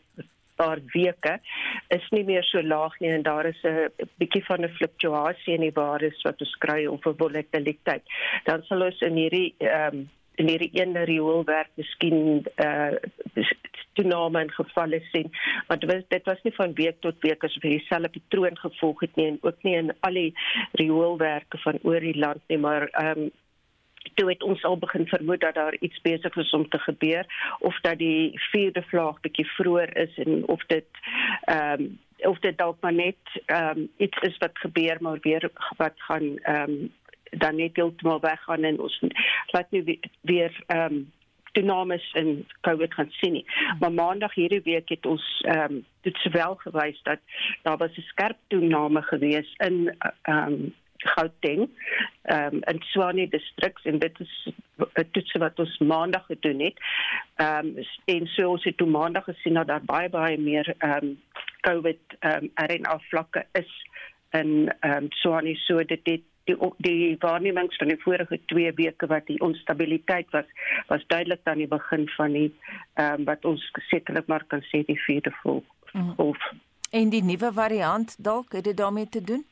paar 0.55 0.79
weke 0.93 1.39
is 1.98 2.10
nie 2.12 2.24
meer 2.24 2.43
so 2.43 2.62
laag 2.62 3.00
nie 3.00 3.12
en 3.12 3.24
daar 3.24 3.45
is 3.45 3.62
'n 3.63 3.89
bietjie 4.17 4.43
van 4.45 4.65
'n 4.65 4.75
fluktuasie 4.77 5.53
in 5.53 5.62
die 5.67 5.77
waardes 5.81 6.22
wat 6.24 6.41
ons 6.41 6.55
kry 6.65 6.86
of 6.86 7.05
'n 7.05 7.17
volatiliteit. 7.17 8.03
Dan 8.45 8.63
sal 8.63 8.81
ons 8.81 9.01
in 9.01 9.15
hierdie 9.15 9.55
ehm 9.60 9.95
um, 9.95 10.10
in 10.36 10.48
hierdie 10.48 10.72
een 10.74 10.98
rioolwerk 11.05 11.69
miskien 11.77 12.45
eh 12.55 12.91
uh, 13.36 13.51
toename 13.93 14.41
in 14.41 14.51
gevalle 14.51 15.00
sien 15.12 15.29
want 15.67 15.86
dit 16.10 16.25
was 16.25 16.41
nie 16.43 16.53
van 16.55 16.74
week 16.74 17.00
tot 17.05 17.22
week 17.22 17.43
as 17.43 17.57
vir 17.62 17.75
dieselfde 17.75 18.10
patroon 18.15 18.57
gevolg 18.57 19.05
het 19.05 19.15
nie 19.15 19.27
en 19.27 19.38
ook 19.41 19.63
nie 19.63 19.75
in 19.77 19.93
al 20.00 20.19
die 20.19 20.33
rioolwerke 20.81 21.62
van 21.65 21.79
oor 21.83 22.00
die 22.00 22.17
land 22.25 22.41
nie 22.48 22.57
maar 22.57 22.89
ehm 22.91 23.25
um, 23.25 23.31
toe 24.13 24.29
het 24.29 24.43
ons 24.43 24.63
al 24.63 24.77
begin 24.77 25.07
vermoed 25.07 25.39
dat 25.39 25.53
daar 25.53 25.75
iets 25.79 26.01
besig 26.01 26.36
is 26.36 26.51
om 26.51 26.69
te 26.69 26.79
gebeur 26.79 27.55
of 27.60 27.79
dat 27.81 27.98
die 27.98 28.39
vierde 28.51 28.81
vlaag 28.81 29.19
bietjie 29.19 29.45
vroeër 29.45 29.98
is 29.98 30.17
en 30.17 30.48
of 30.48 30.65
dit 30.65 30.86
ehm 31.41 31.81
um, 31.81 32.00
of 32.24 32.39
dit 32.39 32.57
dalk 32.57 32.77
maar 32.81 32.93
net 32.93 33.41
ehm 33.45 33.77
um, 33.77 33.89
iets 33.98 34.17
is 34.22 34.38
wat 34.38 34.57
gebeur 34.65 34.98
maar 35.00 35.17
weer 35.22 35.50
wat 35.77 35.93
gaan 35.95 36.38
ehm 36.38 36.69
um, 36.69 36.91
dan 37.38 37.55
net 37.55 37.75
heeltemal 37.75 38.19
weggaan 38.19 38.63
en 38.63 38.79
ons 38.79 39.00
laat 39.48 39.72
nu 39.72 40.00
weer 40.22 40.63
ehm 40.67 40.93
um, 40.93 41.12
toenames 41.53 42.13
in 42.13 42.48
COVID 42.62 42.93
gaan 42.93 43.12
sien 43.12 43.31
nie. 43.31 43.45
Maar 43.79 43.91
maandag 43.91 44.33
hierdie 44.33 44.62
week 44.63 44.89
het 44.89 45.05
ons 45.05 45.41
ehm 45.45 45.74
um, 45.74 45.86
dit 46.01 46.15
sowel 46.15 46.55
gewys 46.55 47.01
dat 47.03 47.19
daar 47.62 47.77
was 47.77 47.98
'n 47.98 48.01
skerp 48.01 48.38
toename 48.48 49.01
gewees 49.01 49.53
in 49.57 49.95
ehm 50.22 50.53
um, 50.53 50.74
Gauteng 51.03 51.69
um, 52.24 52.62
in 52.63 52.81
Swane 52.91 53.27
distriks 53.29 53.86
en 53.86 54.00
dit 54.00 54.19
is 54.19 54.53
'n 54.77 55.07
toets 55.12 55.31
wat 55.31 55.60
ons 55.60 55.77
maandag 55.77 56.25
gedoen 56.25 56.60
het. 56.60 56.77
Ehm 57.36 57.67
um, 57.67 57.86
en 58.05 58.27
so 58.27 58.50
ons 58.50 58.63
het 58.63 58.77
toe 58.77 58.88
maandag 58.88 59.24
gesien 59.24 59.53
dat 59.53 59.67
daar 59.67 59.86
baie 59.86 60.10
baie 60.10 60.38
meer 60.38 60.74
ehm 60.77 61.03
um, 61.03 61.22
COVID 61.62 62.00
ehm 62.19 62.43
um, 62.43 62.51
RNA 62.53 63.00
vlakke 63.10 63.45
is 63.51 63.72
in 64.31 64.74
ehm 64.79 65.03
um, 65.03 65.12
Swane 65.12 65.55
so 65.55 65.83
dit 65.83 66.00
het 66.03 66.22
die 66.43 66.57
die 66.77 67.15
waarnemings 67.19 67.75
van 67.75 67.88
die 67.88 68.01
vorige 68.01 68.39
2 68.45 68.74
weke 68.74 69.07
wat 69.07 69.25
die 69.25 69.39
onstabiliteit 69.39 70.29
was 70.29 70.45
was 70.88 71.07
duidelik 71.07 71.39
aan 71.43 71.57
die 71.57 71.67
begin 71.67 72.10
van 72.10 72.31
die 72.31 72.51
ehm 72.93 73.13
um, 73.13 73.25
wat 73.25 73.45
ons 73.45 73.72
sekerlik 73.89 74.27
maar 74.27 74.43
kan 74.48 74.62
sê 74.62 74.86
die 74.86 75.00
vierde 75.05 75.31
golf. 75.41 75.63
Mm. 75.91 76.33
En 76.89 77.10
die 77.10 77.24
nuwe 77.24 77.51
variant 77.53 78.15
dalk 78.24 78.53
het 78.53 78.63
dit 78.63 78.77
daarmee 78.77 79.10
te 79.10 79.22
doen? 79.22 79.45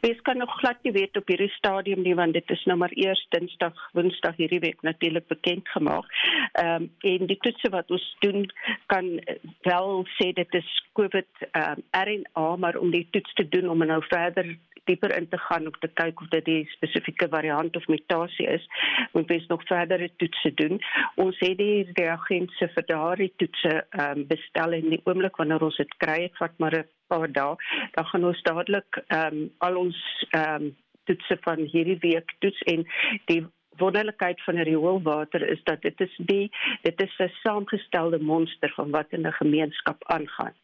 Mens 0.00 0.20
kan 0.22 0.36
nog 0.36 0.58
glad 0.58 0.82
nie 0.82 0.92
weet 0.92 1.16
op 1.16 1.28
hierdie 1.28 1.50
stadium 1.56 2.02
nie 2.02 2.14
want 2.14 2.32
dit 2.32 2.50
is 2.50 2.64
nou 2.64 2.78
maar 2.78 2.94
eers 2.94 3.26
Dinsdag, 3.34 3.74
Woensdag 3.92 4.36
hierdie 4.36 4.60
week 4.62 4.82
natuurlik 4.82 5.26
bekend 5.26 5.68
gemaak. 5.68 6.06
Ehm 6.52 6.82
um, 6.82 6.90
en 7.00 7.26
die 7.26 7.38
toetse 7.40 7.70
wat 7.74 7.90
ons 7.90 8.06
doen 8.20 8.46
kan 8.86 9.20
wel 9.62 10.06
sê 10.16 10.32
dit 10.32 10.54
is 10.54 10.70
COVID 10.92 11.48
ehm 11.50 11.82
um, 11.82 11.84
RNA 12.06 12.56
maar 12.56 12.76
om 12.76 12.90
die 12.90 13.06
toets 13.10 13.34
te 13.34 13.48
doen 13.48 13.68
om 13.68 13.86
nou 13.86 14.02
verder 14.08 14.56
dieper 14.88 15.16
in 15.16 15.28
te 15.28 15.38
gaan 15.38 15.66
om 15.66 15.76
te 15.80 15.90
kyk 16.00 16.20
of 16.20 16.28
dit 16.34 16.44
die 16.44 16.62
spesifieke 16.72 17.28
variant 17.28 17.76
of 17.76 17.86
mutasie 17.92 18.46
is, 18.48 18.64
moet 19.12 19.30
ons 19.36 19.48
nog 19.52 19.64
verdere 19.68 20.08
toetse 20.16 20.52
doen. 20.60 20.80
Ons 21.24 21.40
het 21.44 21.58
die 21.60 21.86
reagense 21.98 22.70
vir 22.74 22.86
daardie 22.92 23.32
toetse 23.42 23.74
um, 24.04 24.24
bestel 24.30 24.78
in 24.78 24.88
die 24.94 25.02
oomblik 25.04 25.36
wanneer 25.40 25.66
ons 25.68 25.80
dit 25.82 25.98
kry, 26.04 26.20
vat 26.40 26.56
maar 26.62 26.78
'n 26.78 26.88
paar 27.08 27.32
dae, 27.32 27.56
dan 27.96 28.06
gaan 28.10 28.24
ons 28.24 28.42
dadelik 28.42 29.00
um, 29.08 29.50
al 29.58 29.76
ons 29.76 29.98
um, 30.36 30.70
toetse 31.08 31.38
van 31.46 31.64
hierdie 31.72 31.98
week 32.04 32.34
toets 32.44 32.60
en 32.72 32.84
die 33.30 33.42
wonderlikheid 33.78 34.42
van 34.42 34.62
rioolwater 34.68 35.48
is 35.48 35.60
dat 35.64 35.82
dit 35.82 36.00
is 36.00 36.14
die 36.30 36.46
dit 36.82 37.00
is 37.00 37.18
'n 37.18 37.30
saamgestelde 37.42 38.18
monster 38.18 38.72
van 38.76 38.90
wat 38.90 39.06
in 39.10 39.26
'n 39.26 39.40
gemeenskap 39.42 40.04
aangaan. 40.06 40.54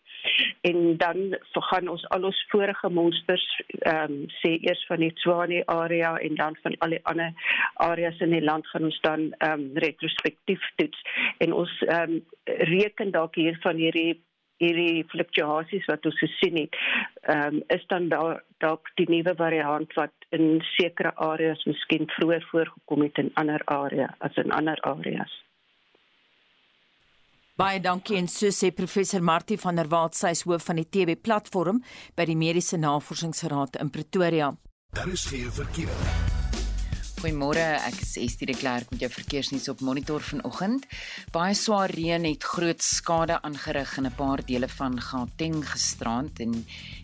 En 0.61 0.97
dan 0.97 1.39
gaan 1.53 1.89
ons 1.89 2.09
al 2.09 2.23
ons 2.25 2.45
vorige 2.49 2.89
monsters 2.89 3.63
ehm 3.79 4.13
um, 4.13 4.27
sê 4.41 4.51
eers 4.61 4.85
van 4.87 5.01
die 5.05 5.13
Tswane 5.13 5.67
area 5.67 6.17
en 6.17 6.35
dan 6.35 6.57
van 6.63 6.77
al 6.79 6.89
die 6.89 7.05
ander 7.05 7.33
areas 7.75 8.21
in 8.21 8.31
die 8.31 8.45
land 8.45 8.67
gaan 8.67 8.85
ons 8.85 9.01
dan 9.01 9.33
ehm 9.39 9.53
um, 9.53 9.71
retrospektief 9.75 10.71
toets. 10.77 11.01
En 11.39 11.53
ons 11.53 11.83
ehm 11.83 12.11
um, 12.11 12.25
reken 12.45 13.11
dalk 13.11 13.35
hier 13.35 13.59
van 13.61 13.77
hierdie 13.77 14.23
hierdie 14.63 15.05
fluktuasies 15.11 15.87
wat 15.91 16.07
ons 16.07 16.19
gesien 16.23 16.61
het 16.63 16.77
ehm 17.23 17.61
um, 17.61 17.63
is 17.77 17.87
dan 17.93 18.09
daar 18.09 18.43
dalk 18.65 18.91
die 19.01 19.09
nuwe 19.11 19.35
variant 19.39 19.97
wat 19.99 20.29
in 20.31 20.61
sekere 20.75 21.15
areas 21.17 21.65
miskien 21.71 22.07
vroeër 22.19 22.47
voorgekom 22.51 23.03
het 23.09 23.19
in 23.25 23.33
ander 23.35 23.63
areas 23.65 24.15
as 24.19 24.37
in 24.45 24.53
ander 24.53 24.79
areas 24.83 25.41
Baie 27.55 27.79
dankie 27.81 28.17
en 28.19 28.27
so 28.27 28.51
sê 28.51 28.73
professor 28.75 29.23
Martie 29.23 29.59
van 29.63 29.77
der 29.79 29.91
Walt 29.93 30.17
sy 30.19 30.33
is 30.35 30.43
hoof 30.43 30.67
van 30.71 30.81
die 30.83 30.89
TB 30.91 31.21
platform 31.23 31.79
by 32.19 32.27
die 32.27 32.35
Mediese 32.35 32.81
Navorsingsraad 32.83 33.79
in 33.79 33.95
Pretoria. 33.95 34.51
Daar 34.91 35.13
is 35.15 35.27
geen 35.31 35.53
verkeer. 35.53 36.34
Goeiemôre, 37.25 37.63
ek 37.89 38.03
is 38.05 38.11
Estie 38.21 38.45
de 38.45 38.53
Klerk 38.53 38.91
met 38.93 39.01
jou 39.01 39.09
verkeersnuus 39.09 39.71
op 39.73 39.81
Monitor 39.81 40.21
vanoggend. 40.21 40.83
Baie 41.33 41.55
swaar 41.57 41.89
reën 41.89 42.27
het 42.29 42.45
groot 42.45 42.85
skade 42.85 43.39
aangerig 43.49 43.95
in 43.97 44.05
'n 44.05 44.13
paar 44.13 44.45
dele 44.45 44.69
van 44.69 45.01
Gauteng 45.01 45.65
gisterand 45.65 46.41
en 46.45 46.53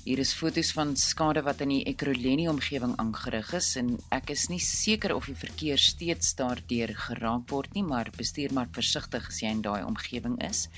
hier 0.04 0.18
is 0.18 0.34
foto's 0.34 0.72
van 0.72 0.96
skade 0.96 1.40
wat 1.42 1.60
in 1.60 1.68
die 1.68 1.84
Ekurhuleni 1.84 2.48
omgewing 2.48 2.92
aangerig 2.98 3.54
is 3.54 3.76
en 3.76 3.98
ek 4.10 4.30
is 4.30 4.48
nie 4.48 4.58
seker 4.58 5.14
of 5.14 5.24
die 5.24 5.34
verkeer 5.34 5.78
steeds 5.78 6.34
daardeur 6.34 6.92
geraak 6.94 7.48
word 7.48 7.72
nie, 7.74 7.82
maar 7.82 8.10
bestuur 8.16 8.52
maar 8.52 8.68
versigtig 8.72 9.26
as 9.26 9.40
jy 9.40 9.48
in 9.48 9.62
daai 9.62 9.84
omgewing 9.84 10.36
is. 10.44 10.68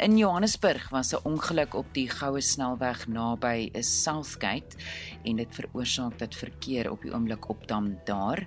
In 0.00 0.18
Johannesburg 0.18 0.90
was 0.90 1.12
'n 1.12 1.22
ongeluk 1.22 1.74
op 1.74 1.86
die 1.94 2.08
Goue 2.08 2.40
Snelweg 2.40 3.06
naby 3.06 3.70
'n 3.74 3.82
Southgate 3.82 4.76
en 5.24 5.36
dit 5.36 5.54
veroorsaak 5.54 6.18
dat 6.18 6.34
verkeer 6.34 6.90
op 6.90 7.02
die 7.02 7.12
oomblik 7.12 7.48
opdam 7.48 7.98
daar. 8.04 8.46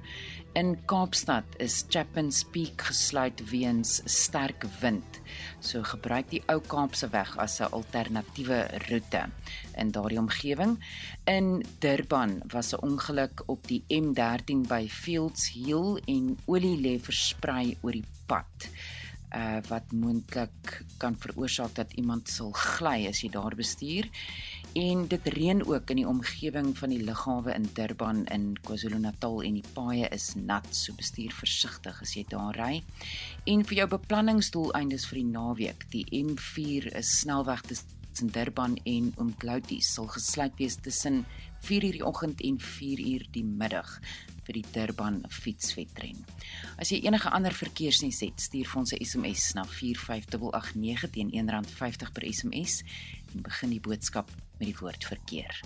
In 0.55 0.77
Kaapstad 0.87 1.43
is 1.59 1.83
Chapman's 1.89 2.45
Peak 2.47 2.85
gesluit 2.87 3.41
weens 3.49 3.97
sterk 4.07 4.63
wind. 4.79 5.17
So 5.59 5.81
gebruik 5.83 6.29
die 6.31 6.39
ou 6.47 6.61
Kaapse 6.63 7.09
weg 7.11 7.33
as 7.43 7.59
'n 7.59 7.73
alternatiewe 7.75 8.59
roete 8.87 9.25
in 9.75 9.91
daardie 9.91 10.19
omgewing. 10.19 10.79
In 11.27 11.65
Durban 11.79 12.41
was 12.53 12.71
'n 12.71 12.79
ongeluk 12.87 13.43
op 13.45 13.67
die 13.67 13.83
M13 13.89 14.63
by 14.67 14.87
Fields 14.87 15.51
Hill 15.51 15.99
en 16.07 16.37
olie 16.45 16.77
lê 16.79 16.99
versprei 16.99 17.77
oor 17.81 17.91
die 17.91 18.07
pad 18.25 18.69
uh 19.35 19.59
wat 19.67 19.91
moontlik 19.91 20.83
kan 20.97 21.15
veroorsaak 21.19 21.75
dat 21.75 21.93
iemand 21.93 22.29
sal 22.29 22.51
gly 22.51 23.07
as 23.09 23.21
jy 23.21 23.29
daar 23.29 23.55
bestuur. 23.55 24.07
En 24.75 25.07
dit 25.07 25.27
reën 25.27 25.65
ook 25.65 25.89
in 25.89 25.95
die 25.95 26.07
omgewing 26.07 26.73
van 26.77 26.91
die 26.91 27.03
lughawe 27.03 27.53
in 27.53 27.69
Durban 27.73 28.25
in 28.25 28.57
KwaZulu-Natal 28.61 29.37
en 29.47 29.55
die 29.55 29.69
paaie 29.73 30.09
is 30.11 30.33
nat, 30.35 30.67
so 30.75 30.91
bestuur 30.99 31.31
versigtig 31.31 32.01
as 32.03 32.15
jy 32.17 32.25
daar 32.27 32.59
ry. 32.59 32.81
En 33.47 33.63
vir 33.63 33.77
jou 33.77 33.87
beplanningsdoeleindes 33.93 35.07
vir 35.07 35.21
die 35.21 35.29
naweek, 35.29 35.87
die 35.95 36.03
M4 36.19 36.89
is 36.99 37.13
snelweg 37.21 37.63
tussen 37.69 38.33
Durban 38.35 38.75
en 38.83 39.13
Umdloti 39.15 39.79
sal 39.79 40.11
gesluit 40.11 40.59
wees 40.59 40.75
tussen 40.75 41.23
4:00 41.63 41.95
die 41.95 42.05
oggend 42.05 42.43
en 42.43 42.59
4:00 42.59 43.31
die 43.31 43.47
middag 43.47 44.01
vir 44.43 44.53
die 44.59 44.65
Durban 44.73 45.23
fietswedren. 45.29 46.19
As 46.77 46.91
jy 46.91 46.99
enige 47.07 47.29
ander 47.29 47.53
verkeersnuus 47.53 48.19
het, 48.27 48.41
stuur 48.41 48.67
vir 48.67 48.79
ons 48.79 48.91
'n 48.93 49.05
SMS 49.05 49.53
na 49.53 49.63
45889 49.63 51.09
teen 51.11 51.31
R1.50 51.31 52.11
per 52.11 52.27
SMS 52.27 52.83
begin 53.41 53.69
die 53.69 53.81
boodskap 53.81 54.31
met 54.59 54.67
die 54.67 54.77
woord 54.79 55.03
verkeer. 55.03 55.63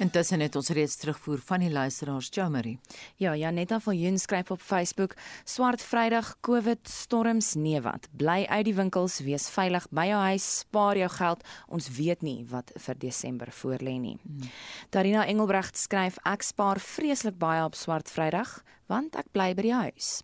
Intussen 0.00 0.40
het 0.40 0.54
ons 0.56 0.70
reeds 0.72 0.94
terugvoer 0.96 1.42
van 1.44 1.60
die 1.60 1.70
luisteraars 1.70 2.30
Jamari. 2.32 2.78
Ja, 3.20 3.34
Janetta 3.36 3.76
van 3.84 3.98
Joen 3.98 4.18
skryf 4.18 4.50
op 4.50 4.60
Facebook: 4.60 5.14
"Swart 5.44 5.82
Vrydag, 5.82 6.36
COVID 6.40 6.88
storms 6.88 7.54
nee 7.54 7.80
wat. 7.80 8.08
Bly 8.16 8.46
uit 8.48 8.64
die 8.64 8.74
winkels, 8.74 9.18
wees 9.20 9.50
veilig 9.50 9.86
by 9.90 10.06
jou 10.06 10.20
huis, 10.20 10.58
spaar 10.58 10.96
jou 10.96 11.08
geld. 11.08 11.44
Ons 11.68 11.90
weet 11.96 12.22
nie 12.22 12.46
wat 12.48 12.72
vir 12.76 12.98
Desember 12.98 13.52
voorlê 13.52 14.00
nie." 14.00 14.16
Hmm. 14.22 14.50
Darina 14.90 15.26
Engelbrecht 15.26 15.76
skryf: 15.76 16.16
"Ek 16.24 16.42
spaar 16.42 16.80
vreeslik 16.80 17.38
baie 17.38 17.64
op 17.64 17.74
Swart 17.74 18.10
Vrydag, 18.10 18.62
want 18.86 19.16
ek 19.16 19.32
bly 19.32 19.54
by 19.54 19.62
die 19.62 19.74
huis." 19.74 20.22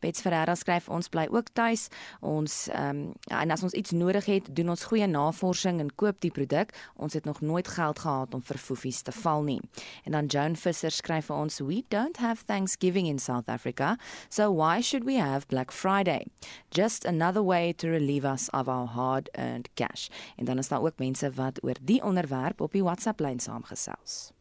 Bets 0.00 0.20
Ferreira 0.20 0.54
skryf 0.54 0.88
ons 0.88 1.08
bly 1.08 1.26
ook 1.30 1.52
tuis. 1.52 1.88
Ons 2.20 2.66
ehm 2.72 2.88
um, 2.88 3.14
en 3.26 3.50
as 3.50 3.62
ons 3.62 3.74
iets 3.74 3.90
nodig 3.90 4.24
het, 4.30 4.48
doen 4.56 4.68
ons 4.72 4.84
goeie 4.84 5.06
navorsing 5.06 5.80
en 5.80 5.90
koop 5.94 6.20
die 6.20 6.30
produk. 6.30 6.72
Ons 6.94 7.14
het 7.14 7.24
nog 7.24 7.40
nooit 7.40 7.68
geld 7.68 7.98
gehad 7.98 8.34
om 8.34 8.42
vir 8.42 8.58
fofies 8.58 9.02
te 9.02 9.12
val 9.12 9.42
nie. 9.42 9.60
En 10.04 10.12
dan 10.12 10.26
Joan 10.26 10.56
Visser 10.56 10.90
skryf 10.90 11.26
vir 11.30 11.36
ons 11.36 11.58
we 11.60 11.82
don't 11.88 12.16
have 12.16 12.44
Thanksgiving 12.44 13.06
in 13.06 13.18
South 13.18 13.48
Africa, 13.48 13.96
so 14.28 14.50
why 14.50 14.80
should 14.80 15.04
we 15.04 15.18
have 15.18 15.48
Black 15.48 15.72
Friday? 15.72 16.26
Just 16.70 17.04
another 17.04 17.42
way 17.42 17.72
to 17.72 17.88
relieve 17.88 18.24
us 18.24 18.50
of 18.50 18.68
our 18.68 18.86
hard-earned 18.86 19.68
cash. 19.74 20.08
En 20.36 20.44
dan 20.44 20.58
is 20.58 20.68
daar 20.68 20.82
ook 20.82 20.98
mense 20.98 21.30
wat 21.30 21.64
oor 21.64 21.76
die 21.82 22.02
onderwerp 22.02 22.60
op 22.60 22.72
die 22.72 22.82
WhatsApp 22.82 23.20
lyn 23.20 23.40
saamgesels 23.40 24.35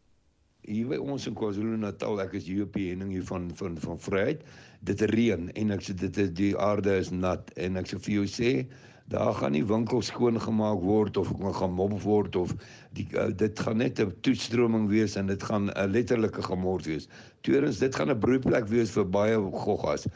hier 0.67 0.87
by 0.89 0.97
ons 1.01 1.27
in 1.29 1.35
KwaZulu-Natal, 1.37 2.21
ek 2.25 2.35
is 2.39 2.47
die 2.47 2.59
henning 2.89 3.11
hier 3.13 3.25
van 3.27 3.49
van 3.59 3.77
van 3.81 4.01
Vryheid. 4.01 4.43
Dit 4.85 5.01
reën 5.13 5.49
en 5.53 5.75
ek 5.75 5.85
sê 5.85 5.95
dit 5.97 6.17
is 6.21 6.33
die 6.37 6.51
aarde 6.57 6.97
is 7.01 7.11
nat 7.13 7.51
en 7.61 7.77
ek 7.81 7.89
sê 7.91 7.99
vir 8.07 8.15
jou 8.19 8.25
sê 8.29 8.51
daar 9.07 9.33
gaan 9.37 9.53
nie 9.53 9.65
winkels 9.65 10.07
skoon 10.09 10.39
gemaak 10.41 10.79
word 10.81 11.17
of 11.17 11.29
gaan 11.59 11.73
mop 11.77 11.93
word 12.01 12.35
of 12.35 12.55
die 12.97 13.05
uh, 13.13 13.27
dit 13.37 13.59
gaan 13.59 13.77
net 13.77 14.01
'n 14.01 14.13
toestroming 14.25 14.87
wees 14.89 15.15
en 15.15 15.27
dit 15.29 15.43
gaan 15.43 15.69
'n 15.69 15.91
letterlike 15.91 16.41
gemors 16.41 16.89
wees. 16.89 17.07
Tweedens 17.41 17.77
dit 17.77 17.95
gaan 17.95 18.09
'n 18.09 18.19
broedplek 18.19 18.67
wees 18.67 18.89
vir 18.97 19.05
baie 19.05 19.37
goggas. 19.37 20.07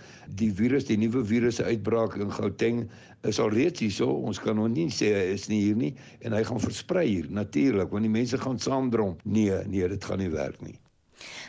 Die 0.42 0.52
virus, 0.54 0.86
die 0.86 0.98
nuwe 0.98 1.26
virusse 1.26 1.64
uitbraak 1.64 2.16
in 2.16 2.32
Gauteng 2.32 2.90
is 3.22 3.40
al 3.40 3.50
reeds 3.50 3.80
hier 3.80 3.92
so. 3.92 4.10
Ons 4.10 4.40
kan 4.40 4.56
nog 4.56 4.70
nie 4.70 4.90
sê 4.90 5.14
hy 5.14 5.26
is 5.38 5.48
nie 5.48 5.62
hier 5.62 5.76
nie 5.76 5.96
en 6.22 6.34
hy 6.34 6.44
gaan 6.44 6.60
versprei 6.60 7.08
hier 7.08 7.28
natuurlik 7.30 7.92
want 7.92 8.04
die 8.04 8.18
mense 8.18 8.38
gaan 8.38 8.60
saamdrom. 8.60 9.18
Nee, 9.24 9.54
nee, 9.68 9.88
dit 9.88 10.04
gaan 10.06 10.18
nie 10.18 10.34
werk 10.34 10.62
nie. 10.62 10.80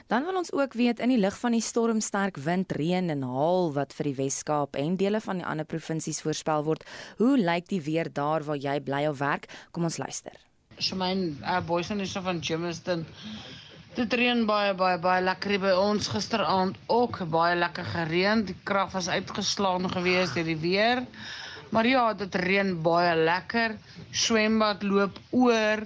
Dan 0.06 0.24
wil 0.24 0.36
ons 0.42 0.52
ook 0.52 0.76
weet 0.78 1.00
in 1.00 1.12
die 1.14 1.20
lig 1.20 1.38
van 1.38 1.52
die 1.56 1.64
stormsterk 1.64 2.36
wind, 2.36 2.72
reën 2.72 3.10
en 3.10 3.22
haal 3.22 3.72
wat 3.76 3.92
vir 3.96 4.10
die 4.10 4.16
Wes-Kaap 4.22 4.76
en 4.76 4.96
dele 5.00 5.20
van 5.20 5.42
die 5.42 5.46
ander 5.46 5.68
provinsies 5.68 6.22
voorspel 6.24 6.64
word, 6.66 6.86
hoe 7.18 7.36
lyk 7.38 7.68
die 7.68 7.82
weer 7.82 8.12
daar 8.12 8.44
waar 8.44 8.60
jy 8.60 8.80
bly 8.80 9.06
of 9.10 9.18
werk? 9.18 9.50
Kom 9.70 9.84
ons 9.84 9.98
luister. 9.98 10.34
Shamaine, 10.78 11.36
uh, 11.44 11.60
boysen 11.66 12.00
is 12.00 12.12
van 12.12 12.38
Jamestown. 12.40 13.04
Dit 13.96 14.12
reën 14.14 14.44
baie 14.46 14.74
baie 14.78 14.98
baie 15.02 15.22
lekker 15.22 15.56
by 15.60 15.72
ons 15.74 16.06
gisteraand 16.12 16.76
ook 16.86 17.24
baie 17.32 17.56
lekker 17.58 17.84
gereën. 17.84 18.44
Die 18.46 18.54
krag 18.64 18.92
was 18.94 19.08
uitgeslaan 19.10 19.90
geweest 19.90 20.38
deur 20.38 20.46
die 20.46 20.60
weer. 20.62 21.02
Maar 21.74 21.86
ja, 21.86 22.04
dit 22.14 22.34
reën 22.34 22.70
baie 22.82 23.16
lekker. 23.18 23.74
Swembad 24.10 24.86
loop 24.86 25.18
oor. 25.30 25.82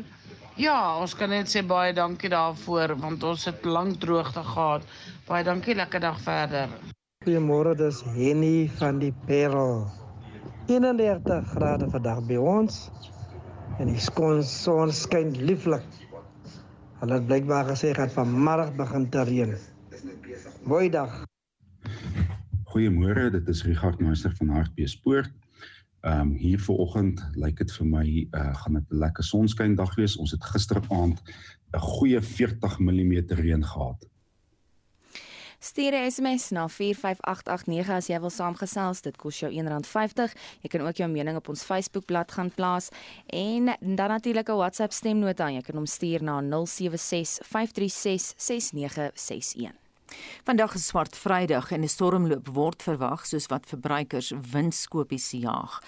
Ja, 0.54 1.00
ons 1.02 1.16
kan 1.18 1.32
net 1.34 1.48
sê 1.50 1.64
baie 1.66 1.90
dankie 1.96 2.28
daarvoor 2.30 2.92
want 3.02 3.24
ons 3.26 3.46
het 3.48 3.64
lank 3.66 3.96
droogte 3.98 4.42
gehad. 4.46 4.84
Baie 5.26 5.42
dankie, 5.42 5.74
lekker 5.74 5.98
dag 6.04 6.20
verder. 6.22 6.70
Goeiemôre, 7.26 7.72
dis 7.74 7.98
Henny 8.14 8.68
van 8.78 9.00
die 9.02 9.10
Parel. 9.26 9.88
31 10.70 11.50
grade 11.56 11.90
vandag 11.90 12.22
by 12.30 12.38
ons. 12.38 12.84
En 13.82 13.90
die 13.90 13.98
son 13.98 14.94
skyn 14.94 15.34
lieflik. 15.42 15.82
Hulle 17.02 17.18
het 17.18 17.26
blykbaar 17.26 17.72
gesê 17.72 17.90
gaan 17.98 18.14
vanmiddag 18.14 18.76
begin 18.78 19.10
te 19.10 19.24
reën. 19.26 19.56
Mooi 20.62 20.86
dag. 20.88 21.24
Goeiemôre, 22.70 23.32
dit 23.34 23.48
is 23.48 23.64
Richard 23.66 23.98
Meester 23.98 24.30
van 24.38 24.54
Hartbeespoort. 24.54 25.34
Ehm 26.04 26.20
um, 26.20 26.32
hier 26.36 26.60
vanoggend 26.60 27.20
lyk 27.32 27.56
dit 27.56 27.70
vir 27.72 27.86
my 27.88 28.08
uh 28.36 28.50
gaan 28.60 28.74
dit 28.76 28.90
'n 28.92 28.98
lekker 28.98 29.24
sonskyn 29.24 29.74
dag 29.74 29.94
wees. 29.94 30.16
Ons 30.16 30.30
het 30.30 30.44
gisteraand 30.44 31.22
'n 31.72 31.80
goeie 31.80 32.20
40 32.20 32.78
mm 32.78 33.14
reën 33.28 33.64
gehad. 33.64 34.08
Stuur 35.58 35.92
'n 35.92 36.10
SMS 36.10 36.50
na 36.50 36.68
45889 36.68 37.88
as 37.88 38.06
jy 38.06 38.20
wil 38.20 38.30
saamgesels. 38.30 39.00
Dit 39.00 39.16
kos 39.16 39.40
jou 39.40 39.52
R1.50. 39.52 40.34
Jy 40.60 40.68
kan 40.68 40.80
ook 40.80 40.96
jou 40.96 41.10
mening 41.10 41.36
op 41.36 41.48
ons 41.48 41.64
Facebookblad 41.64 42.32
gaan 42.32 42.50
plaas 42.54 42.88
en 43.26 43.64
dan 43.80 44.08
natuurlik 44.08 44.48
'n 44.48 44.56
WhatsApp 44.56 44.92
stemnota. 44.92 45.50
Jy 45.50 45.60
kan 45.60 45.74
hom 45.74 45.86
stuur 45.86 46.22
na 46.22 46.40
076 46.40 47.38
536 47.42 48.34
6961. 48.36 49.83
Vandag 50.44 50.74
is 50.74 50.86
swart 50.86 51.16
Vrydag 51.16 51.72
en 51.72 51.82
'n 51.82 51.88
stormloop 51.88 52.48
word 52.48 52.82
verwag 52.82 53.26
soos 53.26 53.46
wat 53.46 53.66
verbruikers 53.66 54.32
winskopies 54.52 55.30
jaag. 55.30 55.80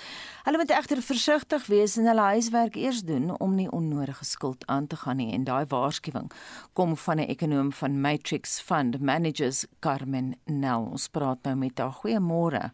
Hulle 0.44 0.56
moet 0.56 0.70
egter 0.70 1.02
versigtig 1.02 1.66
wees 1.66 1.96
en 1.96 2.06
hulle 2.06 2.20
huiswerk 2.20 2.76
eers 2.76 3.02
doen 3.02 3.38
om 3.40 3.54
nie 3.54 3.70
onnodige 3.70 4.24
skuld 4.24 4.66
aan 4.66 4.86
te 4.86 4.96
gaan 4.96 5.16
nie 5.16 5.32
en 5.32 5.44
daai 5.44 5.66
waarskuwing 5.68 6.30
kom 6.72 6.96
van 6.96 7.18
'n 7.20 7.28
ekonom 7.28 7.72
van 7.72 8.00
Matrix 8.00 8.60
Fund 8.60 9.00
Managers 9.00 9.66
Carmen 9.80 10.36
Nel. 10.44 10.88
Ons 10.90 11.08
praat 11.08 11.38
nou 11.42 11.56
met 11.56 11.78
haar. 11.78 11.92
Goeiemôre. 11.92 12.70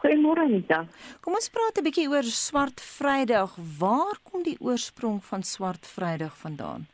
Goeiemôre 0.00 0.40
Anita. 0.48 0.86
Kom 1.20 1.34
ons 1.34 1.48
praat 1.48 1.78
'n 1.78 1.84
bietjie 1.84 2.08
oor 2.08 2.22
swart 2.22 2.80
Vrydag. 2.80 3.56
Waar 3.78 4.18
kom 4.22 4.42
die 4.42 4.56
oorsprong 4.60 5.24
van 5.24 5.42
swart 5.42 5.86
Vrydag 5.86 6.36
vandaan? 6.36 6.86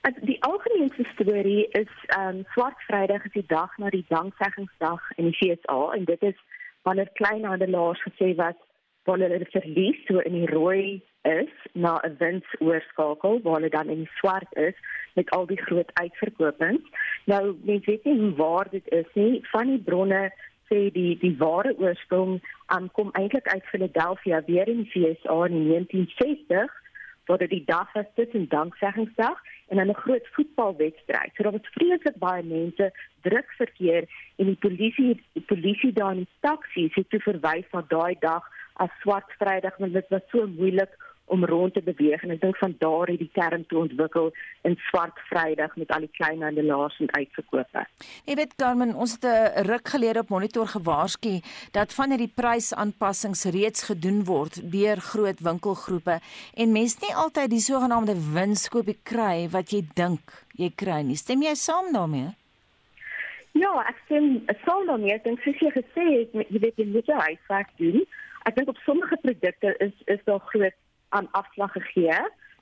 Die 0.00 0.42
algemene 0.42 1.04
storie 1.12 1.66
is 1.76 1.88
ehm 2.06 2.36
um, 2.36 2.44
Swart 2.52 2.80
Vrydag 2.86 3.24
is 3.24 3.32
die 3.32 3.46
dag 3.46 3.76
na 3.78 3.90
die 3.92 4.04
danksegingsdag 4.08 5.10
in 5.16 5.28
die 5.28 5.36
FSA 5.36 5.92
en 5.96 6.06
dit 6.08 6.22
is 6.22 6.38
wanneer 6.88 7.10
kleinhandelaars 7.20 8.00
gesê 8.06 8.30
wat 8.38 8.56
wanneer 9.04 9.34
hulle 9.34 9.50
verlies 9.52 10.00
so 10.08 10.24
in 10.24 10.38
die 10.38 10.48
rooi 10.48 11.02
is 11.28 11.52
na 11.74 11.92
'n 12.08 12.16
winsoorskakel 12.22 13.42
waar 13.42 13.60
hulle 13.60 13.72
dan 13.76 13.92
in 13.92 14.02
die 14.06 14.16
swart 14.22 14.56
is 14.56 14.80
met 15.20 15.30
al 15.36 15.46
die 15.46 15.60
groot 15.66 15.90
uitverkopings. 15.92 16.88
Nou 17.24 17.56
mens 17.62 17.84
weet 17.84 18.04
nie 18.04 18.18
hoe 18.20 18.34
waar 18.40 18.70
dit 18.70 18.88
is 18.88 19.10
nie. 19.14 19.44
Van 19.52 19.66
die 19.66 19.84
bronne 19.90 20.32
sê 20.72 20.88
die 20.96 21.18
die 21.18 21.36
ware 21.36 21.76
oorsprong 21.76 22.40
aankom 22.66 23.12
eintlik 23.12 23.48
uit 23.48 23.64
Philadelphia 23.64 24.42
weer 24.46 24.68
in 24.68 24.82
die 24.82 25.14
FSA 25.14 25.44
in 25.44 25.68
1960 25.68 26.79
waar 27.26 27.38
dit 27.38 27.50
die 27.50 27.64
dag 27.64 27.92
was 27.92 28.06
tussen 28.14 28.48
danksegingsdag 28.48 29.38
en 29.68 29.86
'n 29.86 29.94
groot 29.94 30.26
voetbalwedstryd. 30.32 31.30
So 31.34 31.42
daar 31.42 31.52
was 31.52 31.74
vreeslik 31.76 32.16
baie 32.16 32.42
mense, 32.42 32.92
druk 33.20 33.50
verkeer 33.56 34.04
en 34.36 34.46
die 34.46 34.60
polisie 34.66 35.22
die 35.32 35.46
polisie 35.52 35.92
daar 35.92 36.16
in 36.16 36.26
taksies 36.40 36.94
het 36.94 37.10
toe 37.10 37.20
verwys 37.20 37.66
na 37.72 37.84
daai 37.88 38.16
dag 38.18 38.44
as 38.72 38.90
swart 39.00 39.32
Vrydag 39.38 39.76
want 39.76 39.92
dit 39.92 40.08
was 40.08 40.26
so 40.30 40.46
moeilik 40.46 40.96
om 41.30 41.44
rond 41.44 41.74
te 41.74 41.82
beweeg 41.84 42.22
en 42.26 42.34
ek 42.34 42.42
dink 42.42 42.58
van 42.60 42.74
daar 42.82 43.10
het 43.10 43.20
die 43.22 43.30
term 43.36 43.64
toe 43.70 43.84
ontwikkel 43.84 44.30
in 44.68 44.76
swart 44.88 45.18
Vrydag 45.28 45.76
met 45.80 45.92
al 45.94 46.06
die 46.06 46.12
klein 46.18 46.42
handelaars 46.42 46.98
en 47.00 47.12
uitverkope. 47.14 47.84
Jy 48.26 48.36
weet 48.40 48.56
Carmen, 48.60 48.94
ons 48.94 49.16
het 49.16 49.24
'n 49.24 49.66
ruk 49.70 49.88
gelede 49.94 50.24
op 50.24 50.28
monitor 50.28 50.66
gewaarsku 50.66 51.40
dat 51.72 51.94
van 51.94 52.10
hierdie 52.10 52.32
prysaanpassings 52.34 53.44
reeds 53.44 53.82
gedoen 53.90 54.24
word 54.24 54.60
deur 54.72 54.98
groot 55.12 55.40
winkelgroepe 55.40 56.20
en 56.54 56.72
mense 56.72 56.98
nie 57.00 57.14
altyd 57.14 57.50
die 57.50 57.66
sogenaamde 57.70 58.16
winskoopie 58.34 58.98
kry 59.02 59.48
wat 59.48 59.70
jy 59.70 59.82
dink 59.94 60.44
jy 60.56 60.70
kry 60.74 61.00
nie. 61.02 61.16
Stem 61.16 61.42
jy 61.42 61.54
saam 61.54 61.92
daarmee? 61.92 62.34
Ja, 63.52 63.72
ek 63.88 63.98
stem 64.04 64.44
saam 64.64 64.86
daarmee. 64.86 65.14
Ek 65.14 65.24
dink 65.24 65.40
soos 65.44 65.58
jy 65.58 65.70
gesê 65.74 66.04
het, 66.06 66.36
jy 66.48 66.60
weet 66.62 66.78
jy 66.78 66.86
moet 66.92 67.06
jou 67.06 67.18
huiswerk 67.18 67.72
doen. 67.76 68.04
Ek 68.48 68.56
dink 68.56 68.70
op 68.72 68.78
sommige 68.86 69.16
produkte 69.24 69.74
is 69.86 69.92
is 70.06 70.22
daar 70.24 70.40
groot 70.52 70.76
aan 71.10 71.28
afslag 71.30 71.72
gegee. 71.72 72.18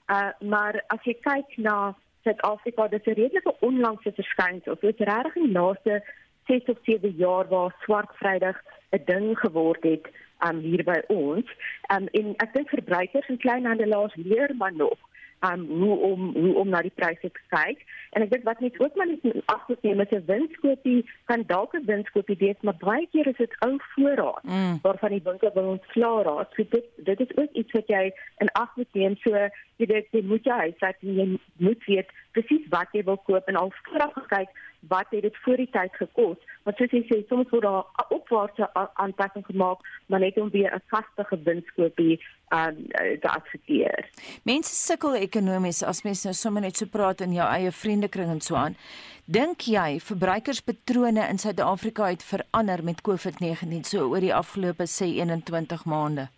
Uh 0.07 0.31
maar 0.41 0.83
as 0.95 1.03
jy 1.03 1.17
kyk 1.21 1.57
na 1.57 1.95
Suid-Afrika, 2.23 2.89
dit 2.89 3.07
is 3.07 3.13
'n 3.13 3.21
redelike 3.21 3.55
onlangse 3.61 4.13
verskynsel. 4.13 4.77
Dit 4.81 5.01
is 5.01 5.07
regtig 5.07 5.37
in 5.37 5.43
die 5.43 5.59
laaste 5.61 6.03
6 6.47 6.65
of 6.65 6.79
7 6.83 7.15
jaar 7.17 7.49
waar 7.49 7.75
swart 7.81 8.11
Vrydag 8.17 8.57
'n 8.91 9.03
ding 9.05 9.39
geword 9.39 9.83
het 9.83 10.07
um 10.49 10.59
hier 10.59 10.85
by 10.85 11.01
ons. 11.07 11.47
Um 11.95 12.07
en 12.07 12.35
ek 12.37 12.53
dink 12.53 12.69
verbruikers 12.69 13.29
en 13.29 13.39
kleinhandelaars 13.39 14.15
leer 14.15 14.57
maar 14.57 14.75
nog 14.75 14.99
um 15.41 15.67
hoe 15.67 15.97
om 15.97 16.35
hoe 16.35 16.55
om 16.55 16.69
na 16.69 16.83
die 16.83 16.95
pryse 16.95 17.31
te 17.31 17.43
kyk. 17.49 17.85
En 18.17 18.25
ek 18.25 18.31
dink 18.31 18.45
wat 18.49 18.61
net 18.61 18.81
ook 18.81 18.95
maar 18.97 19.07
net 19.07 19.43
agterneem 19.47 20.01
is 20.01 20.11
'n 20.11 20.25
winskoopie 20.27 21.11
kan 21.25 21.43
dalk 21.47 21.75
'n 21.75 21.85
winskoopie 21.85 22.37
wees, 22.39 22.61
maar 22.61 22.77
baie 22.79 23.09
keer 23.13 23.27
is 23.27 23.37
dit 23.37 23.57
ou 23.67 23.77
voorraad 23.95 24.43
mm. 24.43 24.79
waarvan 24.83 25.11
die 25.11 25.25
winkel 25.25 25.51
wil 25.55 25.69
ontslaa 25.77 26.23
raak. 26.23 26.55
So 26.55 26.65
dit 26.69 26.87
dit 26.97 27.21
is 27.21 27.37
ook 27.37 27.53
iets 27.53 27.73
wat 27.73 27.87
jy 27.87 28.13
in 28.39 28.53
ag 28.53 28.77
moet 28.77 28.93
neem. 28.93 29.17
So 29.17 29.31
jy 29.77 29.87
weet 29.87 30.07
jy 30.11 30.23
moet 30.23 30.45
jy 30.45 30.53
huisat 30.53 30.97
en 31.01 31.15
jy 31.15 31.39
moet 31.57 31.85
weet 31.85 32.09
presies 32.33 32.67
wat 32.69 32.89
jy 32.93 33.05
wil 33.05 33.17
koop 33.17 33.47
en 33.49 33.57
al 33.57 33.73
vooraf 33.83 34.13
gekyk 34.13 34.51
wat 34.81 35.07
het 35.11 35.23
dit 35.23 35.37
voor 35.37 35.57
die 35.57 35.71
tyd 35.71 35.95
gekos. 35.97 36.37
Want 36.63 36.77
soos 36.77 36.91
jy 36.91 37.03
sê, 37.09 37.21
soms 37.29 37.51
word 37.51 37.67
daar 37.67 38.11
opwaartse 38.15 38.69
aanpassing 38.75 39.47
gemaak, 39.47 39.83
maar 40.07 40.21
net 40.21 40.39
om 40.39 40.51
weer 40.51 40.75
'n 40.75 40.83
vaste 40.87 41.25
gewinskoopie 41.25 42.21
um, 42.55 42.81
te 43.21 43.29
adverteer. 43.29 44.09
Mense 44.49 44.75
sukkel 44.75 45.19
ekonomies 45.21 45.83
as 45.83 46.03
mens 46.07 46.25
nou 46.25 46.35
sommer 46.35 46.65
net 46.65 46.77
so 46.77 46.87
praat 46.87 47.21
in 47.25 47.37
jou 47.37 47.47
eie 47.47 47.73
vriendekring 47.73 48.31
en 48.33 48.41
so 48.45 48.57
aan. 48.57 48.77
Dink 49.29 49.67
jy 49.69 49.99
verbruikerspatrone 50.01 51.27
in 51.29 51.39
Suid-Afrika 51.39 52.07
het 52.09 52.23
verander 52.25 52.81
met 52.85 53.03
COVID-19 53.05 53.85
so 53.85 54.07
oor 54.09 54.25
die 54.25 54.33
afgelope 54.33 54.87
sê 54.89 55.11
21 55.19 55.85
maande? 55.85 56.31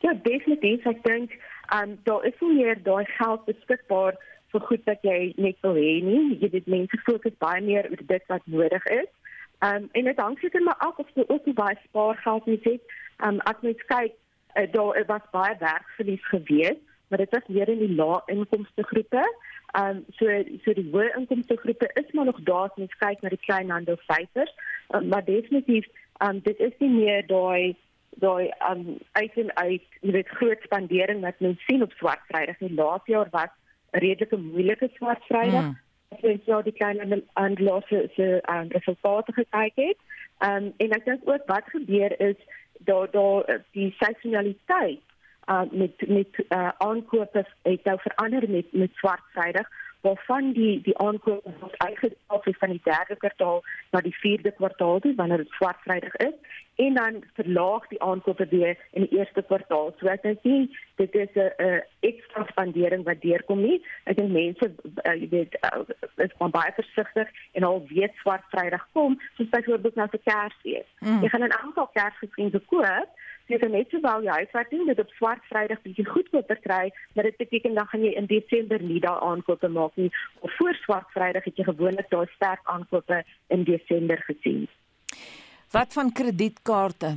Ja, 0.00 0.14
definitief. 0.24 0.86
Ek 0.88 1.02
dink 1.04 1.36
um 1.74 1.98
daar 2.08 2.24
is 2.24 2.40
meer 2.40 2.80
daai 2.82 3.04
geld 3.18 3.44
beskikbaar 3.44 4.16
vir 4.54 4.64
goed 4.70 4.88
wat 4.88 5.04
jy 5.04 5.34
net 5.36 5.60
wil 5.66 5.76
hê 5.76 5.94
nie. 6.06 6.38
Jy 6.40 6.50
weet 6.54 6.72
mense 6.78 7.00
fokus 7.04 7.36
baie 7.44 7.60
meer 7.60 7.90
op 7.92 8.06
dit 8.08 8.24
wat 8.32 8.48
nodig 8.56 8.88
is. 8.96 9.10
Um 9.60 9.88
en 9.92 10.08
dit 10.08 10.24
hang 10.24 10.38
seker 10.40 10.64
maar 10.64 10.80
af 10.86 10.96
of 11.02 11.12
jy 11.14 11.28
ook 11.28 11.52
baie 11.60 11.76
spaargeld 11.84 12.48
het. 12.70 12.96
Um 13.26 13.40
as 13.44 13.60
mens 13.60 13.84
kyk, 13.92 14.16
uh, 14.56 14.72
daar 14.72 15.04
was 15.06 15.30
baie 15.30 15.56
werkverlies 15.58 16.28
gewees, 16.28 16.78
maar 17.08 17.18
dit 17.18 17.30
was 17.30 17.46
meer 17.46 17.68
in 17.68 17.78
die 17.78 17.94
lae 17.94 18.22
inkomste 18.26 18.82
groepe. 18.82 19.24
Um 19.78 20.04
so 20.18 20.26
so 20.64 20.74
die 20.74 20.88
hoë 20.92 21.12
inkomste 21.18 21.56
groepe 21.56 21.90
is 21.94 22.12
maar 22.12 22.24
nog 22.24 22.40
daar 22.48 22.70
as 22.70 22.78
mens 22.80 22.94
kyk 22.98 23.22
na 23.22 23.32
die 23.32 23.44
kleinhandel 23.46 23.98
syfers, 24.06 24.52
um, 24.94 25.08
maar 25.08 25.24
definitief 25.24 25.86
um 26.24 26.40
dit 26.40 26.58
is 26.58 26.72
nie 26.78 26.90
meer 26.90 27.26
daai 27.26 27.76
daai 28.22 28.50
um 28.70 28.98
uit 29.12 29.38
en 29.42 29.56
uit, 29.56 29.88
jy 30.00 30.12
weet 30.18 30.36
groot 30.38 30.62
spandering 30.64 31.20
wat 31.20 31.40
mens 31.44 31.64
sien 31.66 31.82
op 31.82 31.92
swart 32.00 32.22
Vrydag. 32.30 32.58
Die 32.58 32.74
laaste 32.74 33.12
jaar 33.12 33.28
was 33.30 33.52
'n 33.92 33.98
redelike 33.98 34.36
moeilike 34.36 34.90
swart 34.94 35.22
Vrydag. 35.28 35.70
Mm. 35.70 35.78
As 36.14 36.20
jy 36.22 36.40
nou 36.46 36.62
die 36.62 36.72
klein 36.72 37.22
handelaars 37.34 37.88
se 37.88 38.08
se 38.14 38.40
um, 38.50 38.68
resultate 38.68 39.32
gekyk 39.32 39.76
het. 39.76 39.98
Um 40.40 40.72
en 40.76 40.90
ek 40.90 41.04
dink 41.04 41.28
ook 41.28 41.46
wat 41.46 41.74
gebeur 41.74 42.20
is 42.20 42.40
daar 42.78 43.10
daar 43.10 43.64
die 43.70 43.94
seisonaliteit 43.98 45.00
uh 45.46 45.62
met 45.70 46.08
met 46.08 46.44
uh 46.48 46.68
aankope 46.78 47.46
het 47.62 47.84
nou 47.84 47.98
verander 48.00 48.50
met 48.50 48.66
met 48.72 48.90
swart 48.94 49.22
Vrydag 49.32 49.68
waarvan 50.00 50.52
die 50.52 50.80
die 50.82 50.98
aankope 50.98 51.52
wat 51.60 51.78
uitgestel 51.78 52.42
is 52.44 52.58
van 52.58 52.70
die 52.70 52.80
derde 52.84 53.16
kwartaal 53.16 53.62
na 53.90 54.00
die 54.00 54.14
vierde 54.14 54.52
kwartaal 54.52 55.00
toe 55.00 55.14
wanneer 55.14 55.44
dit 55.44 55.58
swart 55.58 55.80
Vrydag 55.84 56.16
is 56.16 56.34
en 56.76 56.94
dan 56.94 57.24
verlaag 57.34 57.88
die 57.88 58.02
aankope 58.02 58.46
weer 58.50 58.76
in 58.90 59.06
die 59.06 59.18
eerste 59.18 59.42
kwartaal. 59.42 59.94
So 59.98 60.08
ek 60.12 60.22
dink 60.22 60.42
nie 60.44 60.76
dit 61.00 61.14
is 61.14 61.32
'n 61.34 61.50
'n 61.58 61.82
ekstra 62.00 62.46
spandering 62.50 63.04
wat 63.04 63.20
deurkom 63.20 63.62
nie. 63.62 63.82
Ek 64.04 64.16
dink 64.16 64.30
mense 64.32 64.70
uh, 65.08 65.14
jy 65.14 65.28
weet 65.28 65.56
uh, 65.64 65.82
is 66.16 66.34
van 66.38 66.50
baie 66.50 66.72
versigtig 66.72 67.28
en 67.52 67.62
al 67.62 67.86
weet 67.88 68.14
swart 68.20 68.44
Vrydag 68.50 68.88
kom, 68.92 69.20
soos 69.36 69.48
byvoorbeeld 69.48 69.94
nou 69.94 70.08
vir 70.08 70.20
Kersfees. 70.24 70.88
Mm. 71.00 71.22
Jy 71.22 71.28
gaan 71.28 71.44
'n 71.48 71.58
aantal 71.62 71.90
Kersgeskenke 71.92 72.60
koop 72.60 73.08
jy 73.46 73.58
kan 73.58 73.70
net 73.70 73.90
sowel 73.90 74.22
jou 74.22 74.34
huiswerk 74.34 74.70
doen 74.70 74.86
dit 74.86 74.98
op 74.98 75.10
swart 75.18 75.44
Vrydag 75.50 75.82
bietjie 75.82 76.06
goedkoper 76.06 76.58
kry, 76.64 76.90
maar 77.14 77.28
dit 77.28 77.36
beteken 77.36 77.74
dan 77.74 77.86
gaan 77.86 78.04
jy 78.04 78.12
in 78.18 78.26
Desember 78.26 78.82
nie 78.82 79.00
daai 79.00 79.20
aankope 79.20 79.68
maak 79.68 79.94
nie. 79.94 80.10
Of 80.40 80.56
voor 80.56 80.74
swart 80.82 81.10
Vrydag 81.14 81.44
het 81.44 81.56
jy 81.56 81.64
gewoonlik 81.64 82.10
daai 82.10 82.26
sterk 82.34 82.60
aankope 82.64 83.22
in 83.48 83.64
Desember 83.64 84.22
gesien. 84.26 84.66
Wat 85.70 85.92
van 85.92 86.12
kredietkaarte? 86.12 87.16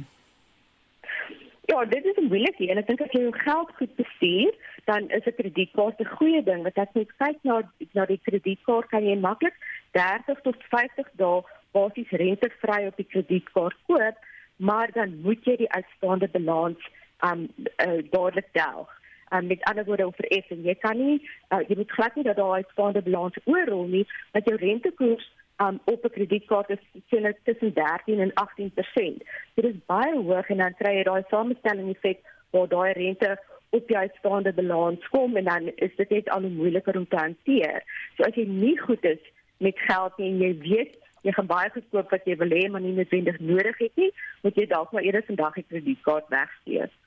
Ja, 1.70 1.86
dit 1.86 2.06
is 2.06 2.18
'n 2.18 2.28
moeilike 2.28 2.70
een. 2.70 2.78
Ek 2.78 2.88
dink 2.88 3.02
as 3.02 3.12
jy 3.12 3.22
jou 3.22 3.34
geld 3.38 3.70
goed 3.78 3.96
bestuur, 3.96 4.54
dan 4.86 5.10
is 5.10 5.26
'n 5.26 5.36
kredietkaart 5.38 6.00
'n 6.00 6.16
goeie 6.18 6.44
ding. 6.44 6.62
Want 6.64 6.78
as 6.78 6.94
jy 6.94 7.06
kyk 7.18 7.38
na 7.42 7.62
na 7.94 8.06
die 8.06 8.20
kredietkaart, 8.24 8.90
kan 8.90 9.06
jy 9.06 9.16
maklik 9.16 9.54
30 9.92 10.42
tot 10.42 10.56
50 10.70 11.08
dae 11.14 11.44
basies 11.72 12.10
rentevry 12.10 12.88
op 12.88 12.96
die 12.98 13.06
kredietkaart 13.06 13.78
koop, 13.88 14.18
maar 14.60 14.92
dan 14.92 15.20
moet 15.24 15.46
jy 15.48 15.56
die 15.64 15.72
uitstaande 15.72 16.30
balans 16.36 16.88
um 17.26 17.48
uh, 17.86 18.00
dadelik 18.12 18.50
delg. 18.52 18.96
Um, 19.30 19.48
met 19.48 19.64
ander 19.70 19.86
woorde 19.86 20.06
oor 20.06 20.28
F 20.44 20.52
en 20.56 20.64
jy 20.66 20.74
kan 20.82 20.98
nie 20.98 21.20
uh, 21.54 21.60
jy 21.68 21.76
moet 21.78 21.92
glad 21.92 22.16
nie 22.16 22.26
dat 22.26 22.40
daai 22.40 22.64
uitstaande 22.64 23.04
balans 23.06 23.38
oorrol 23.46 23.86
nie, 23.92 24.06
want 24.34 24.48
jou 24.50 24.56
rentekoers 24.58 25.28
um, 25.62 25.80
op 25.86 26.04
'n 26.04 26.16
kredietkaart 26.16 26.70
is 26.70 26.84
sien 27.10 27.36
tussen 27.44 27.74
13 27.74 28.20
en 28.20 28.32
18%. 28.34 29.24
Dit 29.54 29.66
is 29.66 29.86
baie 29.86 30.16
hoog 30.16 30.50
en 30.50 30.58
dan 30.58 30.76
kry 30.82 30.96
jy 30.98 31.04
daai 31.04 31.24
samestelling 31.30 31.90
effek 31.96 32.20
waar 32.50 32.68
daai 32.68 32.94
rente 32.94 33.38
op 33.70 33.90
jou 33.90 34.02
uitstaande 34.02 34.54
balans 34.54 35.10
kom 35.10 35.36
en 35.38 35.44
dan 35.44 35.72
is 35.76 35.96
dit 35.96 36.10
net 36.10 36.30
al 36.30 36.42
moeiliker 36.42 36.98
om 36.98 37.08
te 37.08 37.16
hanteer. 37.16 37.84
So 38.18 38.24
as 38.24 38.36
jy 38.36 38.46
nie 38.48 38.78
goed 38.80 39.04
is 39.06 39.22
met 39.58 39.80
geld 39.80 40.18
nie 40.18 40.32
en 40.32 40.42
jy 40.42 40.54
weet 40.64 40.96
jy 41.28 41.34
gaan 41.36 41.50
baie 41.50 41.70
gekoop 41.74 42.12
wat 42.14 42.26
jy 42.26 42.38
wil 42.40 42.56
hê 42.56 42.66
maar 42.70 42.84
nie 42.86 42.96
noodwendig 42.98 43.40
nodig 43.40 43.78
het 43.84 44.02
nie, 44.02 44.10
moet 44.44 44.58
jy 44.58 44.66
dalk 44.72 44.92
maar 44.92 45.06
eerder 45.08 45.26
vandag 45.28 45.60
die 45.60 45.68
kredietkaart 45.70 46.34
wegsteek. 46.34 46.98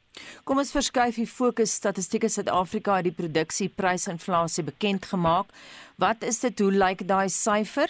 Kom 0.45 0.61
ons 0.61 0.73
verskuif 0.75 1.17
die 1.17 1.29
fokus 1.29 1.73
statistieke 1.81 2.29
Suid-Afrika 2.29 2.99
het 2.99 3.09
die 3.09 3.17
produksieprysinflasie 3.17 4.65
bekend 4.69 5.09
gemaak. 5.09 5.53
Wat 5.97 6.25
is 6.29 6.43
dit? 6.45 6.59
Hoe 6.61 6.73
lyk 6.73 7.07
daai 7.09 7.29
syfer? 7.33 7.89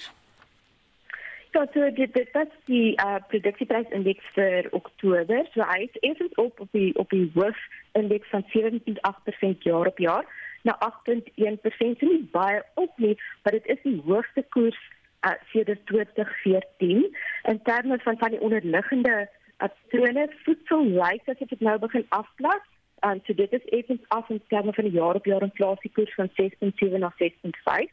Ja, 1.52 1.66
so 1.74 1.88
dit 1.96 2.14
dit 2.14 2.36
is 2.40 2.52
die 2.64 2.94
uh, 3.02 3.18
produksieprysindeks 3.28 4.30
vir 4.36 4.70
Oktober. 4.72 5.42
So 5.52 5.66
hy 5.68 5.82
is 5.88 5.98
effens 6.08 6.38
op 6.40 6.62
op 6.64 6.70
die 6.72 6.94
op 7.02 7.10
die 7.12 7.26
hoofindeks 7.34 8.30
van 8.32 8.46
7.8% 8.54 9.66
jaar 9.68 9.90
op 9.90 9.98
jaar 10.00 10.30
na 10.62 10.78
8.1%. 10.86 11.98
So 12.00 12.08
nie 12.08 12.22
baie 12.32 12.62
op 12.80 12.96
nie, 12.96 13.18
maar 13.42 13.58
dit 13.58 13.68
is 13.74 13.82
die 13.84 13.98
hoogste 14.06 14.46
koers 14.54 14.78
uh, 15.26 15.32
sedert 15.52 15.86
2014 15.86 17.16
in 17.42 17.62
terme 17.62 17.98
van 17.98 18.18
van 18.18 18.30
die 18.30 18.40
onderliggende 18.40 19.28
patrone 19.56 20.26
uh, 20.28 20.36
voedsel 20.44 20.84
lyk 20.86 21.28
as 21.28 21.38
dit 21.38 21.60
nou 21.60 21.78
begin 21.78 22.06
afplat. 22.08 22.62
Um, 23.06 23.20
so 23.26 23.34
dit 23.34 23.52
is 23.52 23.64
effens 23.64 24.02
af 24.08 24.28
in 24.30 24.42
terme 24.48 24.72
van 24.72 24.84
die 24.84 24.92
jaar 24.92 25.14
op 25.14 25.24
jaar 25.26 25.42
inflasiekoers 25.42 26.14
van 26.14 26.30
6.7 26.40 26.98
na 26.98 27.12
6.5. 27.22 27.90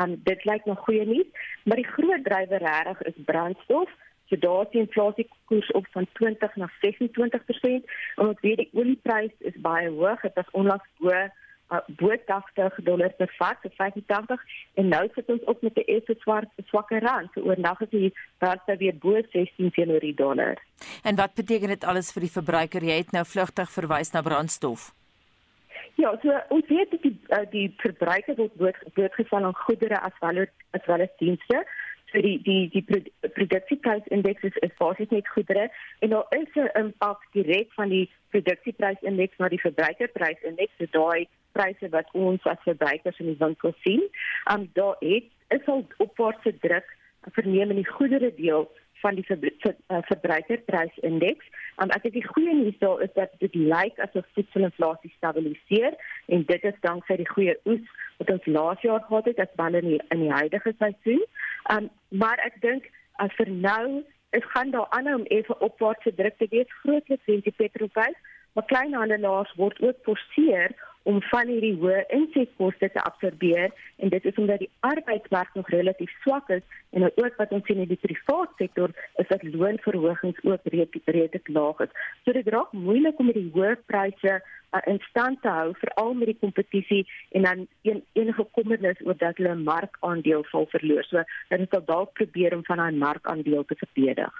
Um 0.00 0.20
dit 0.24 0.44
lyk 0.44 0.64
nog 0.64 0.78
goeie 0.78 1.06
nuus, 1.06 1.26
maar 1.64 1.76
die 1.76 1.86
groot 1.86 2.24
drywer 2.24 2.62
regtig 2.62 3.02
is 3.02 3.24
brandstof. 3.24 3.90
So 4.26 4.38
daar 4.38 4.66
sien 4.70 4.80
inflasiekoers 4.80 5.70
op 5.70 5.86
van 5.90 6.06
20 6.12 6.56
na 6.56 6.70
26%. 6.80 7.90
En 8.16 8.26
ons 8.26 8.40
weet 8.40 8.56
die 8.56 8.70
olieprys 8.72 9.34
is 9.38 9.60
baie 9.60 9.90
hoog. 9.90 10.20
Dit 10.20 10.34
was 10.34 10.50
onlangs 10.50 10.88
bo 10.98 11.10
bo 11.86 12.12
80 12.26 12.78
dollar 12.84 13.12
per 13.18 13.30
vat, 13.38 13.58
so 13.62 13.68
85 13.76 14.40
en 14.74 14.88
nou 14.88 15.02
sit 15.14 15.28
ons 15.32 15.44
op 15.44 15.62
met 15.62 15.76
'n 15.76 15.88
effe 15.96 16.14
swart 16.18 16.48
swakker 16.66 17.00
rand. 17.02 17.30
So 17.34 17.40
oornag 17.40 17.80
is 17.80 17.90
die 17.90 18.14
rand 18.38 18.60
nou 18.66 18.76
weer 18.78 18.96
bo 18.98 19.20
16 19.32 19.70
teenoor 19.70 20.00
die 20.00 20.14
dollar. 20.14 20.56
En 21.02 21.16
wat 21.16 21.34
beteken 21.34 21.68
dit 21.68 21.84
alles 21.84 22.12
vir 22.12 22.22
die 22.22 22.36
verbruiker? 22.38 22.82
Jy 22.84 22.96
het 22.96 23.12
nou 23.12 23.24
vlugtig 23.24 23.70
verwys 23.70 24.12
na 24.12 24.22
brandstof. 24.22 24.92
Ja, 25.94 26.18
so 26.22 26.32
ons 26.48 26.68
weet 26.68 26.90
dat 26.90 27.02
die 27.02 27.16
uh, 27.28 27.44
die 27.50 27.74
verbruiker 27.76 28.34
word 28.56 28.78
blootgestel 28.96 29.44
aan 29.44 29.54
goedere 29.66 30.00
as 30.00 30.16
wel 30.20 30.46
as 30.70 30.86
wel 30.86 31.00
as 31.04 31.16
dienste. 31.18 31.64
So 32.12 32.20
die 32.20 32.38
die 32.44 32.68
die 32.68 33.30
produksieprysindeks 33.34 34.42
is, 34.42 34.56
is 34.66 34.74
basies 34.78 35.10
net 35.10 35.28
goedere 35.28 35.70
en 36.00 36.10
daar 36.10 36.26
is 36.30 36.48
'n 36.54 36.68
impak 36.78 37.20
direk 37.32 37.72
van 37.72 37.88
die 37.88 38.10
produksieprysindeks 38.30 39.38
na 39.38 39.48
die 39.48 39.60
verbruikerprysindeks, 39.60 40.76
so 40.78 40.86
daai 40.90 41.28
pryse 41.52 41.88
wat 41.88 42.08
ons 42.12 42.44
as 42.44 42.62
verbruikers 42.64 43.18
in 43.18 43.26
die 43.26 43.42
winkel 43.44 43.74
sien. 43.84 44.02
Um 44.52 44.68
daar 44.72 44.96
het 45.00 45.24
is 45.48 45.66
al 45.66 45.86
opwaartse 45.96 46.58
druk 46.58 46.96
verneem 47.30 47.70
in 47.70 47.76
die 47.76 47.92
goedere 47.96 48.34
deel 48.34 48.70
van 49.02 49.14
die 49.14 49.26
eh, 49.26 49.98
verbruikerprysindeks. 50.02 51.46
Um, 51.80 51.90
ek 51.90 52.04
dink 52.04 52.14
die 52.18 52.28
goeie 52.28 52.54
nuus 52.54 52.78
daar 52.82 53.00
is 53.02 53.12
dat 53.16 53.32
dit 53.40 53.54
lyk 53.56 53.98
asof 54.04 54.26
voedselinflasie 54.36 55.10
stabiliseer 55.16 55.96
en 56.34 56.44
dit 56.46 56.66
is 56.70 56.78
danksy 56.86 57.16
die 57.18 57.28
goeie 57.30 57.56
oes 57.64 57.86
wat 58.20 58.30
ons 58.36 58.48
laas 58.56 58.84
jaar 58.86 59.02
gehad 59.08 59.30
het 59.30 59.40
as 59.42 59.56
wel 59.60 59.80
in 59.80 59.88
die, 59.94 60.00
in 60.14 60.26
die 60.26 60.30
huidige 60.30 60.74
seisoen. 60.78 61.24
Um, 61.70 61.90
maar 62.08 62.40
ek 62.42 62.58
dink 62.60 62.88
as 63.22 63.34
vir 63.38 63.50
nou 63.50 64.02
is 64.32 64.46
gaan 64.54 64.70
daar 64.70 64.88
aanhou 64.96 65.18
om 65.20 65.28
effe 65.36 65.58
opwaartse 65.58 66.14
druk 66.14 66.38
te 66.38 66.48
wees 66.50 66.78
grootliks 66.82 67.28
in 67.28 67.42
die 67.44 67.54
petrolprys, 67.56 68.16
maar 68.52 68.64
kleinhandelaars 68.64 69.52
word 69.60 69.80
ook 69.80 70.00
forceer 70.08 70.72
om 71.02 71.18
van 71.32 71.50
hierdie 71.50 71.74
hoë 71.80 72.04
insetkoste 72.14 72.88
te 72.94 73.02
absorbeer 73.02 73.72
en 74.04 74.12
dit 74.12 74.26
is 74.28 74.38
omdat 74.38 74.62
die 74.62 74.70
arbeidsmark 74.86 75.50
nog 75.58 75.70
relatief 75.74 76.12
swak 76.22 76.50
is 76.54 76.62
en 76.90 77.04
nou 77.04 77.10
ook 77.24 77.38
wat 77.40 77.54
ons 77.56 77.66
sien 77.66 77.82
in 77.82 77.90
die 77.90 78.00
private 78.04 78.54
sektor 78.60 78.94
is 79.22 79.28
dat 79.28 79.42
loonverhogings 79.42 80.44
ook 80.46 80.68
redelik 80.72 81.48
laag 81.48 81.80
is. 81.86 81.94
So 82.24 82.32
dit 82.32 82.48
raak 82.54 82.72
moeilik 82.72 83.18
om 83.18 83.30
met 83.32 83.40
die 83.40 83.50
hoë 83.54 83.74
pryse 83.90 84.38
uh, 84.72 84.80
in 84.92 84.98
stand 85.08 85.42
te 85.42 85.48
hou 85.48 85.72
veral 85.80 86.14
met 86.14 86.32
die 86.32 86.38
kompetisie 86.40 87.02
en 87.36 87.42
dan 87.48 87.66
een, 87.82 88.02
enige 88.12 88.46
kommernis 88.56 89.00
oor 89.04 89.16
dat 89.18 89.36
hulle 89.36 89.54
'n 89.54 89.64
markandeel 89.64 90.44
sal 90.50 90.66
verloor. 90.74 91.04
So 91.04 91.22
dit 91.48 91.60
is 91.60 91.84
dalk 91.86 92.12
probeer 92.12 92.56
om 92.56 92.64
van 92.64 92.76
daai 92.76 92.92
markandeel 92.92 93.64
te 93.64 93.76
verdedig. 93.76 94.32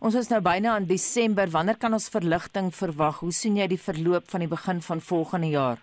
Ons 0.00 0.14
is 0.14 0.28
nou 0.28 0.40
byna 0.40 0.74
aan 0.74 0.86
Desember. 0.86 1.48
Wanneer 1.50 1.76
kan 1.76 1.92
ons 1.92 2.08
verligting 2.08 2.74
verwag? 2.74 3.20
Hoe 3.20 3.32
sien 3.32 3.56
jy 3.56 3.66
die 3.66 3.84
verloop 3.88 4.28
van 4.28 4.40
die 4.40 4.48
begin 4.48 4.80
van 4.80 5.00
volgende 5.00 5.48
jaar? 5.48 5.78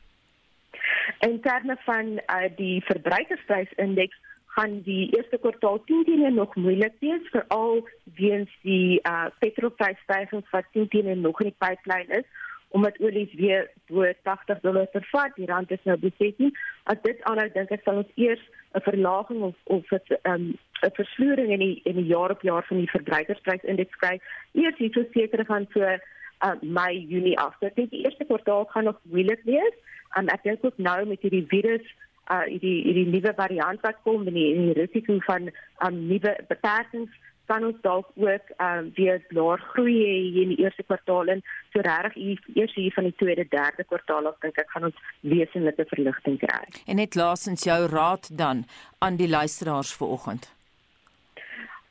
In 1.20 1.40
terme 1.42 1.78
van 1.86 2.06
uh, 2.06 2.50
die 2.56 2.84
verbruikersprysindeks 2.86 4.18
gaan 4.56 4.82
die 4.86 5.10
eerste 5.18 5.38
kwartaal 5.38 5.84
10 5.86 6.04
teenoor 6.06 6.32
nog 6.32 6.56
moeilik 6.56 6.94
wees 7.00 7.30
veral 7.32 7.88
weens 8.04 8.50
die 8.62 9.00
uh, 9.10 9.26
petrolprysstygings 9.40 10.50
wat 10.52 10.66
10 10.72 10.88
teenoor 10.88 11.18
nog 11.18 11.42
in 11.42 11.50
die 11.52 11.62
pipeline 11.66 12.20
is 12.20 12.28
omdat 12.74 13.00
olie 13.00 13.30
weer 13.38 13.70
bo 13.88 14.06
80 14.28 14.62
dollar 14.66 14.88
per 14.94 15.06
vat 15.12 15.36
die 15.36 15.50
rand 15.50 15.72
is 15.72 15.84
nou 15.90 15.98
beset 15.98 16.40
nie 16.42 16.52
as 16.94 17.02
dit 17.04 17.22
aanhou 17.30 17.50
dink 17.54 17.72
ek 17.76 17.86
sal 17.86 18.02
ons 18.02 18.14
eers 18.28 18.44
'n 18.74 18.86
verlaging 18.90 19.42
of 19.50 19.56
of 19.76 19.92
'n 19.92 20.18
um, 20.32 20.48
'n 20.82 20.96
versloering 21.00 21.52
in 21.56 21.64
die 21.66 21.82
in 21.92 21.96
die 22.02 22.10
jaar 22.16 22.32
op 22.32 22.42
jaar 22.42 22.66
van 22.70 22.78
die 22.78 22.94
verbruikersprysindeks 22.96 24.02
kry 24.06 24.16
eers 24.54 24.78
hier 24.78 24.94
so 24.94 25.06
seker 25.14 25.46
gaan 25.46 25.68
so 25.74 25.82
uh, 26.44 26.56
Mei 26.62 27.06
Junie 27.10 27.40
af. 27.40 27.56
So 27.60 27.70
ek 27.70 27.76
dink 27.80 27.92
die 27.92 28.04
eerste 28.06 28.26
kwartaal 28.30 28.66
gaan 28.72 28.90
nog 28.90 29.00
moeilik 29.04 29.44
wees. 29.48 29.76
En 30.20 30.32
ek 30.34 30.44
dink 30.44 30.66
ook 30.66 30.78
nou 30.78 31.00
met 31.10 31.22
hierdie 31.22 31.46
virus 31.48 31.86
uh 32.32 32.46
hierdie 32.48 32.78
hierdie 32.86 33.10
nuwe 33.12 33.34
variant 33.36 33.82
wat 33.84 33.98
kom 34.08 34.28
en 34.28 34.36
die, 34.38 34.54
die 34.56 34.76
risiko 34.78 35.18
van 35.28 35.50
um 35.86 35.98
nuwe 36.08 36.32
beperkings 36.48 37.12
kan 37.46 37.66
ons 37.68 37.80
dalk 37.82 38.08
ook 38.16 38.52
um 38.64 38.92
weer 38.96 39.22
laer 39.36 39.60
groei 39.74 39.96
hier 39.96 40.42
in 40.42 40.54
die 40.56 40.62
eerste 40.64 40.84
kwartaal 40.84 41.32
en 41.36 41.44
so 41.74 41.84
regtig 41.84 42.14
hier 42.14 42.44
eers 42.56 42.76
hier 42.76 42.94
van 42.96 43.10
die 43.10 43.16
tweede 43.18 43.46
derde 43.50 43.84
kwartaal 43.84 44.28
af 44.32 44.40
dink 44.46 44.58
ek 44.58 44.72
gaan 44.76 44.90
ons 44.90 45.00
wesenlike 45.22 45.86
verligting 45.92 46.40
kry. 46.40 46.64
En 46.88 47.02
net 47.02 47.16
laasens 47.20 47.66
jou 47.68 47.80
raad 47.92 48.30
dan 48.38 48.66
aan 49.00 49.20
die 49.20 49.30
luisteraars 49.30 49.94
vanoggend. 50.00 50.52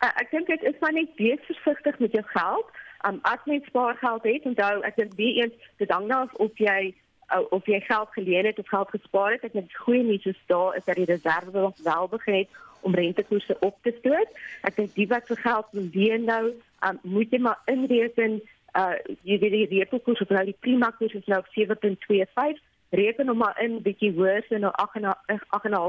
Uh, 0.03 0.11
ek 0.19 0.31
dink 0.31 0.49
dit 0.51 0.63
is 0.73 0.81
maar 0.81 0.97
net 0.97 1.13
wees 1.17 1.45
versigtig 1.51 1.99
met 1.99 2.17
jou 2.17 2.25
geld 2.33 2.73
um, 3.07 3.21
as 3.23 3.45
mens 3.45 3.67
spaargeld 3.67 4.25
het, 4.27 4.49
onthou 4.49 4.81
ek 4.89 4.97
dink 4.97 5.15
wie 5.21 5.35
eens 5.43 5.71
dit 5.83 5.91
hang 5.91 6.11
af 6.15 6.33
of 6.43 6.59
jy 6.59 6.95
uh, 7.35 7.45
of 7.55 7.67
jy 7.67 7.81
geld 7.87 8.11
geleen 8.17 8.49
het 8.49 8.59
of 8.59 8.69
geld 8.69 8.91
gespaar 8.91 9.37
het. 9.37 9.45
Ek 9.47 9.57
dink 9.57 9.77
goeie 9.85 10.03
nuus 10.07 10.27
is 10.33 10.43
daar 10.51 10.77
is 10.77 10.87
dat 10.89 10.99
die 10.99 11.09
reserve 11.09 11.53
nog 11.55 11.79
wel 11.85 12.09
begin 12.09 12.43
het 12.43 12.61
om 12.83 12.95
rentekoerse 12.95 13.57
op 13.61 13.79
te 13.83 13.95
stoot. 13.99 14.43
Ek 14.69 14.77
dink 14.77 14.95
die 14.95 15.09
wat 15.11 15.27
vir 15.31 15.41
geld 15.45 15.71
wil 15.77 15.89
leen 15.95 16.27
nou, 16.31 16.45
um, 16.87 16.99
moet 17.03 17.31
jy 17.33 17.41
maar 17.43 17.63
inreken 17.71 18.41
uh 18.79 18.97
jy 19.29 19.37
weet 19.39 19.53
die 19.71 19.81
rentekoers 19.85 20.21
of 20.25 20.31
nou 20.33 20.45
die 20.49 20.61
prima 20.65 20.89
koers 20.97 21.15
is 21.19 21.27
nou 21.29 21.43
7.25 21.57 22.61
reken 22.93 23.29
hom 23.29 23.41
maar 23.41 23.59
in 23.65 23.79
bietjie 23.85 24.13
hoër 24.17 24.45
so 24.49 24.59
nou 24.61 24.73
8.5 24.81 25.45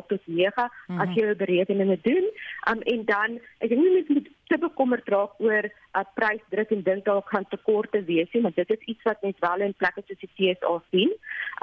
tot 0.07 0.21
9 0.25 0.27
mm 0.35 0.69
-hmm. 0.87 1.01
as 1.01 1.15
jy 1.15 1.35
berekeninge 1.35 1.97
doen. 2.01 2.25
Um 2.71 2.81
en 2.93 3.05
dan 3.05 3.39
ek 3.59 3.69
dink 3.69 3.81
nie 3.81 4.05
met 4.07 4.29
te 4.47 4.57
bekommerd 4.57 5.07
raak 5.07 5.39
oor 5.39 5.63
'n 5.63 5.71
uh, 5.99 6.03
prysdruk 6.15 6.71
en 6.71 6.83
dink 6.83 7.05
dalk 7.05 7.29
gaan 7.29 7.47
tekorte 7.49 8.03
wees 8.03 8.31
nie, 8.31 8.41
maar 8.41 8.55
dit 8.55 8.69
is 8.69 8.85
iets 8.85 9.03
wat 9.03 9.21
net 9.21 9.39
wel 9.39 9.59
in 9.67 9.73
plekke 9.77 10.03
soos 10.07 10.19
die 10.19 10.55
FSA 10.55 10.83
sien. 10.91 11.11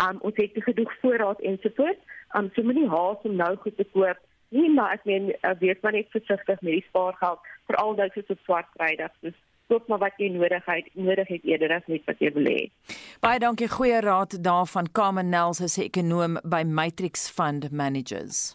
Um 0.05 0.17
ons 0.21 0.37
het 0.37 0.53
genoeg 0.55 0.93
voorraad 1.01 1.41
ensovoorts. 1.41 2.03
Um 2.37 2.51
so 2.55 2.63
moenie 2.63 2.89
haas 2.89 3.21
om 3.23 3.37
nou 3.37 3.57
goed 3.57 3.77
te 3.77 3.85
koop 3.93 4.19
nie, 4.55 4.69
maar 4.75 4.99
ek 4.99 5.07
meen 5.09 5.31
uh, 5.33 5.55
wees 5.63 5.79
maar 5.83 5.97
net 5.97 6.11
versigtig 6.15 6.61
met 6.61 6.73
die 6.73 6.85
spaargeld 6.89 7.47
veral 7.71 7.95
nou 7.99 8.09
soos 8.15 8.35
op 8.35 8.45
swart 8.45 8.71
Vrydag. 8.77 9.15
Dus 9.27 9.39
koop 9.71 9.87
maar 9.89 10.03
wat 10.03 10.19
jy 10.19 10.33
nodig 10.35 10.67
het, 10.67 10.91
nodig 10.99 11.29
het 11.31 11.45
eerder 11.47 11.77
as 11.77 11.87
net 11.87 12.07
wat 12.11 12.23
jy 12.23 12.33
wil 12.35 12.49
hê. 12.51 12.61
Baie 13.23 13.43
dankie 13.43 13.71
goeie 13.71 14.01
raad 14.03 14.41
daarvan 14.43 14.91
Carmen 14.93 15.31
Nels 15.31 15.63
as 15.63 15.79
ekonom 15.79 16.41
by 16.43 16.65
Matrix 16.67 17.29
Fund 17.31 17.71
Managers. 17.71 18.51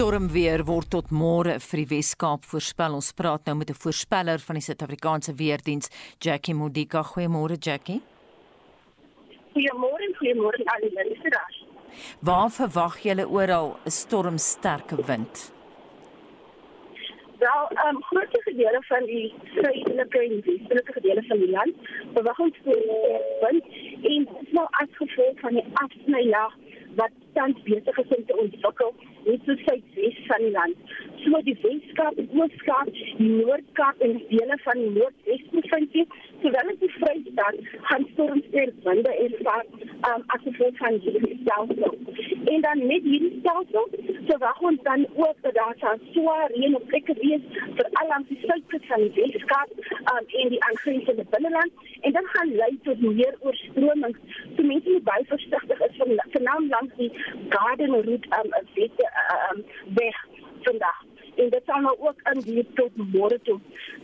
Stormweer 0.00 0.62
word 0.64 0.88
tot 0.94 1.10
môre 1.12 1.58
vir 1.60 1.80
die 1.82 1.90
Wes-Kaap 1.90 2.46
voorspel. 2.48 2.94
Ons 2.96 3.10
praat 3.12 3.44
nou 3.44 3.54
met 3.60 3.68
'n 3.68 3.76
voorspeller 3.82 4.38
van 4.40 4.56
die 4.56 4.64
Suid-Afrikaanse 4.64 5.34
Weerdiens, 5.36 5.90
Jackie 6.18 6.54
Modika. 6.54 7.02
Goeiemôre 7.02 7.58
Jackie. 7.60 8.00
Goeiemôre 9.52 10.06
goeiemôre 10.16 10.64
aan 10.64 10.80
die 10.80 10.92
luisteraars. 10.94 11.66
Waar 12.20 12.50
verwag 12.50 12.96
julle 13.02 13.28
oral 13.28 13.76
'n 13.84 13.90
stormsterke 13.90 14.96
wind? 15.04 15.52
Wel, 17.38 17.68
ehm 17.68 17.96
um, 17.96 18.02
groot 18.02 18.32
gedeelte 18.48 18.82
van 18.88 19.04
die 19.04 19.34
suidelike 19.54 20.18
en 20.18 20.40
westelike 20.44 20.92
gedeelte 20.92 21.24
van 21.28 21.38
die 21.38 21.50
land 21.50 21.74
verwag 22.14 22.38
ons 22.38 22.56
wind 22.64 23.64
en 24.02 24.24
dit 24.24 24.36
is 24.42 24.52
nou 24.52 24.66
as 24.70 24.90
gevolg 24.92 25.40
van 25.40 25.54
die 25.54 25.66
afsnylaag 25.72 26.54
wat 26.98 27.12
tans 27.32 27.62
besig 27.62 27.98
is 27.98 28.14
om 28.16 28.26
te 28.26 28.36
ontwikkel 28.44 28.94
net 29.24 29.40
so 29.46 29.54
suidwes 29.64 30.18
van 30.26 30.44
die 30.44 30.50
land. 30.50 30.76
So 31.22 31.40
die 31.46 31.56
Weskaap, 31.62 32.20
Ooskaap, 32.38 32.90
die 33.18 33.28
Noord-Kaap 33.28 34.04
en 34.06 34.16
dele 34.30 34.56
van 34.64 34.80
die 34.80 34.90
Noordwes-provinsie, 34.96 36.06
sowel 36.42 36.72
as 36.72 36.80
die 36.82 36.92
Vrystaat, 36.96 37.60
gaan 37.88 38.06
stormsterk 38.12 38.80
winde 38.86 39.16
ervaar 39.26 39.66
um, 40.10 40.24
as 40.36 40.46
gevolg 40.46 40.80
van 40.80 40.98
hierdie 41.04 41.38
stelsel. 41.42 41.98
En 42.54 42.64
dan 42.66 42.86
met 42.86 43.08
hierdie 43.10 43.34
stelsel, 43.40 43.90
so 44.30 44.38
wag 44.38 44.60
ons 44.60 44.82
dan 44.82 45.06
ook 45.14 45.36
dat 45.40 45.54
daar 45.54 45.74
sal 45.78 45.98
swaar 46.12 46.50
reën 46.54 46.74
op 46.76 46.86
plekke 46.86 47.14
wees 47.22 47.44
vir 47.78 47.88
al 48.00 48.08
langs 48.12 48.28
die 48.28 48.38
suidkus 48.42 48.86
van 48.90 49.02
die 49.02 49.24
Weskaap 49.32 49.70
um, 50.12 50.24
en 50.42 50.52
die 50.54 50.62
aangrensende 50.68 51.24
binneland 51.34 51.72
en 52.00 52.12
dan 52.12 52.30
gaan 52.34 52.54
lei 52.62 52.70
tot 52.82 53.00
meer 53.00 53.34
oorstromings. 53.40 54.18
So 54.56 54.62
mense 54.62 54.90
moet 54.90 55.08
baie 55.10 55.26
versigtig 55.34 55.86
is 55.88 56.00
van 56.02 56.16
vernaam 56.36 56.68
langs 56.68 56.96
die 57.02 57.12
Garden 57.48 58.02
Route 58.08 58.28
um, 58.38 58.50
wette 58.74 59.12
um, 59.50 59.64
weg 60.02 60.26
vandag 60.62 61.09
en 61.40 61.50
dit 61.54 61.64
sal 61.66 61.80
nou 61.86 61.94
ook 62.08 62.20
in 62.32 62.40
die 62.46 62.66
tot 62.78 62.96
môre 63.14 63.38
toe. 63.48 63.58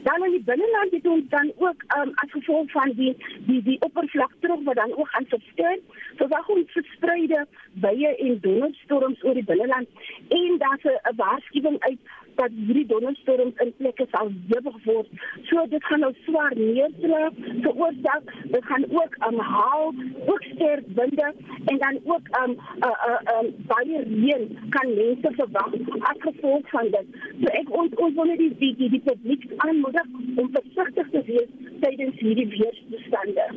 Dan 0.09 0.25
in 0.25 0.37
die 0.37 0.45
binneland 0.51 0.95
het 0.97 1.07
ons 1.15 1.29
dan 1.35 1.53
ook 1.57 1.85
um, 1.99 2.13
as 2.23 2.35
gevolg 2.35 2.71
van 2.71 2.93
die 3.01 3.15
die 3.49 3.63
die 3.69 3.79
oppervlakdruk 3.89 4.63
wat 4.69 4.81
dan 4.83 4.95
ook 4.97 5.11
gaan 5.15 5.29
versterk, 5.35 5.83
verwag 6.21 6.49
ons 6.57 6.77
verspreide 6.79 7.47
buie 7.87 8.13
en 8.29 8.39
donderstorms 8.41 9.25
oor 9.25 9.35
die 9.35 9.49
binneland 9.51 9.89
en 10.29 10.59
daar's 10.65 10.87
'n 10.93 11.17
waarskuwing 11.17 11.81
uit 11.89 11.99
dat 12.41 12.51
hierdie 12.67 12.87
donderstorms 12.87 13.63
in 13.65 13.73
plekke 13.81 14.07
sal 14.13 14.31
hewig 14.51 14.79
word. 14.85 15.09
So 15.51 15.65
dit 15.73 15.85
gaan 15.89 16.05
nou 16.05 16.13
swaar 16.25 16.55
neerslag 16.57 17.33
veroorsaak. 17.67 18.33
Dit 18.55 18.65
gaan 18.71 18.85
ook 19.01 19.15
aan 19.29 19.35
um, 19.35 19.41
haal, 19.41 19.95
ook 20.27 20.43
sterk 20.53 20.87
winde 20.99 21.29
en 21.65 21.79
dan 21.79 22.01
ook 22.05 22.27
um 22.43 22.57
uh 22.89 22.93
uh 23.11 23.21
um 23.37 23.53
baie 23.73 24.03
reën 24.11 24.45
kan 24.77 24.95
mense 24.95 25.33
verwag 25.41 25.73
as 26.11 26.21
gevolg 26.29 26.71
van 26.71 26.91
dit. 26.97 27.07
So 27.41 27.53
ek 27.61 27.75
ons 27.81 27.95
ons 27.95 28.15
wil 28.15 28.33
net 28.33 28.43
die 28.45 28.75
die, 28.83 28.91
die 28.97 29.05
publiek 29.11 29.49
aanmoedig 29.57 30.09
om 30.37 30.51
versigtig 30.59 31.11
te 31.17 31.25
wees 31.31 31.51
tydens 31.81 32.21
hierdie 32.21 32.49
weerstoestande. 32.57 33.51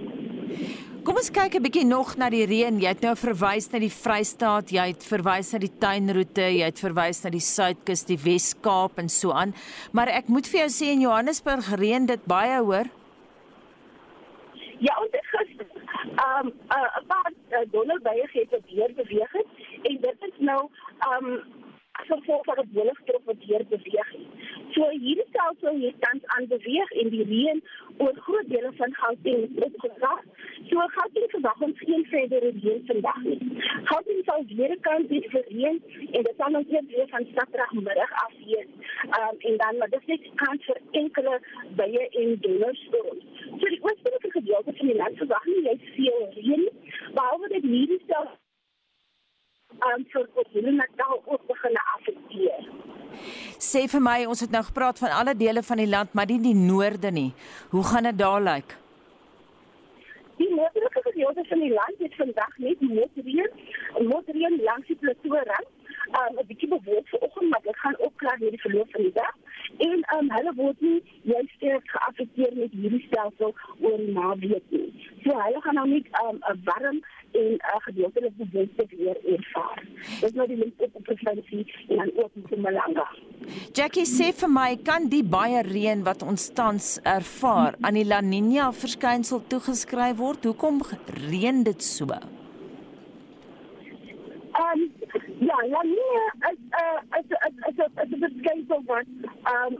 Kom 1.07 1.15
ons 1.15 1.31
kyk 1.31 1.55
'n 1.55 1.63
bietjie 1.63 1.85
nog 1.85 2.17
na 2.17 2.29
die 2.29 2.45
reën. 2.45 2.75
Jy 2.79 2.87
het 2.87 3.01
nou 3.01 3.15
verwys 3.15 3.71
na 3.71 3.79
die 3.79 3.89
Vrystaat, 3.89 4.69
jy 4.69 4.87
het 4.91 5.03
verwys 5.03 5.53
na 5.53 5.59
die 5.59 5.71
tuinroete, 5.79 6.47
jy 6.59 6.65
het 6.65 6.79
verwys 6.79 7.23
na 7.23 7.29
die 7.29 7.39
Suidkus, 7.39 8.03
die 8.05 8.17
Wes-Kaap 8.17 8.68
en 8.95 9.10
so 9.10 9.32
aan. 9.32 9.53
Maar 9.91 10.08
ek 10.08 10.27
moet 10.27 10.47
vir 10.47 10.60
jou 10.60 10.69
sê 10.69 10.91
in 10.93 11.05
Johannesburg 11.05 11.69
reën 11.82 12.05
dit 12.05 12.25
baie 12.25 12.60
hoor. 12.60 12.88
Ja, 14.79 14.95
ons 15.03 15.12
het 15.12 15.25
gister 15.34 15.67
um 16.19 16.47
'n 16.47 16.53
uh, 16.77 17.01
paar 17.08 17.32
uh, 17.49 17.65
donderbye 17.71 18.27
het 18.32 18.65
weer 18.71 18.93
beweeg 18.95 19.32
het 19.32 19.47
en 19.82 19.97
dit 20.01 20.17
is 20.29 20.38
nou 20.38 20.62
um 21.12 21.27
gevolg 21.91 22.43
van 22.45 22.58
'n 22.60 22.69
wolkdruk 22.73 23.25
wat 23.25 23.39
hier 23.39 23.65
beweeg. 23.69 24.10
So 24.73 24.88
hierdie 24.89 25.25
stelsel 25.29 25.77
hier 25.82 25.93
tans 25.99 26.25
aan 26.36 26.47
beweeg 26.47 26.91
en 27.01 27.10
die 27.13 27.23
reën 27.29 27.62
oor 27.97 28.17
groot 28.25 28.49
dele 28.53 28.71
van 28.77 28.93
Gauteng 29.01 29.45
opgedrag. 29.67 30.19
So 30.69 30.88
Gauteng 30.95 31.29
verwag 31.34 31.63
ons 31.67 31.79
geen 31.86 32.05
verdere 32.12 32.51
reën 32.58 32.84
vandag 32.89 33.21
nie. 33.23 33.39
Gauteng 33.91 34.19
sal 34.27 34.45
weer 34.51 34.75
kan 34.88 35.08
dit 35.13 35.29
vir 35.34 35.47
reën 35.53 35.79
en 36.12 36.27
dit 36.27 36.36
sal 36.41 36.60
ons 36.62 36.73
weer 36.73 37.08
van 37.13 37.25
Saterdagmiddag 37.32 38.13
af 38.25 38.36
hier. 38.38 38.67
Um, 39.19 39.39
en 39.51 39.58
dan 39.63 39.77
maar 39.77 39.93
dis 39.95 40.12
net 40.12 40.27
kans 40.43 40.67
vir 40.69 40.82
enkele 41.01 41.39
baie 41.79 42.10
en 42.23 42.36
donderstorms. 42.45 43.25
So 43.47 43.73
die 43.73 43.82
oostelike 43.82 44.32
gedeelte 44.38 44.75
van 44.82 44.93
die 44.93 44.99
land 45.01 45.17
verwag 45.23 45.49
nie 45.49 45.65
jy 45.69 45.79
veel 45.95 46.21
reën 46.38 46.69
behalwe 47.17 47.51
dit 47.55 47.67
hierdie 47.73 48.01
stelsel 48.03 48.38
um, 49.77 50.05
vir 50.13 50.27
KwaZulu-Natal 50.34 51.21
ook 51.25 51.47
begin 51.47 51.79
affekteer. 51.95 52.67
Sê 53.60 53.86
vir 53.91 54.03
my, 54.03 54.17
ons 54.32 54.43
het 54.43 54.51
nou 54.53 54.62
gepraat 54.67 54.99
van 55.01 55.15
alle 55.21 55.36
dele 55.38 55.63
van 55.63 55.82
die 55.82 55.89
land, 55.89 56.13
maar 56.13 56.29
nie 56.29 56.39
die 56.43 56.55
noorde 56.55 57.12
nie. 57.12 57.32
Hoe 57.73 57.84
gaan 57.84 58.08
dit 58.10 58.17
daar 58.17 58.41
lyk? 58.41 58.77
Die 60.39 60.49
noordelike 60.53 61.01
gedeelte 61.10 61.43
van 61.49 61.60
die 61.65 61.73
land 61.73 62.05
het 62.05 62.15
vandag 62.15 62.53
net 62.58 62.82
motorreën, 62.82 63.51
motorreën 64.08 64.62
langs 64.63 64.88
die 64.88 64.99
plateau 65.01 65.43
rand. 65.51 65.75
Um, 66.10 66.39
'n 66.39 66.48
bietjie 66.48 66.69
bewolk 66.69 67.08
vanoggend, 67.08 67.50
maar 67.50 67.62
dit 67.63 67.78
gaan 67.78 68.00
ook 68.00 68.15
klaar 68.15 68.38
hierdie 68.38 68.62
verloop 68.62 68.91
van 68.91 69.02
die 69.02 69.12
dag. 69.13 69.36
En 69.78 70.00
um, 70.15 70.32
hulle 70.32 70.54
word 70.56 70.82
nie 70.82 71.04
juist 71.22 71.50
sterk 71.56 71.86
geaffekteer 71.86 72.54
met 72.54 72.72
hierdie 72.72 73.04
stelsel 73.08 73.54
oor 73.82 73.98
die 73.98 74.13
naweek 74.13 74.63
nie. 74.69 74.89
So 75.24 75.38
hulle 75.38 75.62
gaan 75.62 75.78
nou 75.80 75.88
net 75.88 76.08
'n 76.08 76.41
um, 76.50 76.63
warm 76.63 76.98
en 77.32 77.52
'n 77.52 77.54
uh, 77.54 77.80
gedeeltelik 77.86 78.36
bewuste 78.38 78.86
weer 78.89 79.17
ervaar. 79.36 79.84
Dis 80.22 80.32
nou 80.32 80.48
die 80.48 80.58
Limpopo 80.58 81.00
provinsie 81.00 81.74
en 81.88 81.95
dan 81.95 82.12
ook 82.15 82.32
in 82.34 82.41
Mpumalanga. 82.41 83.08
Jackie 83.74 84.06
sê 84.06 84.34
vir 84.34 84.50
my, 84.50 84.78
kan 84.84 85.10
die 85.10 85.24
baie 85.24 85.62
reën 85.62 86.04
wat 86.04 86.24
ons 86.24 86.50
tans 86.54 87.00
ervaar 87.04 87.76
aan 87.82 87.93
die 87.93 88.06
La 88.06 88.22
Nina 88.22 88.72
verskynsel 88.72 89.48
toegeskryf 89.48 90.17
word? 90.17 90.43
Hoekom 90.43 90.82
reën 91.30 91.63
dit 91.63 91.84
so? 91.84 92.06
Um, 94.60 94.91
ja, 95.39 95.59
La 95.71 95.82
Nina 95.84 96.25
is 96.51 96.60
'n 96.60 96.82
uh, 96.82 97.19
is 97.19 97.29
'n 97.29 97.53
is 97.69 97.77
'n 97.77 98.15
'n 98.15 98.19
verskynsel 98.23 98.82
wat 98.89 99.10
um 99.53 99.73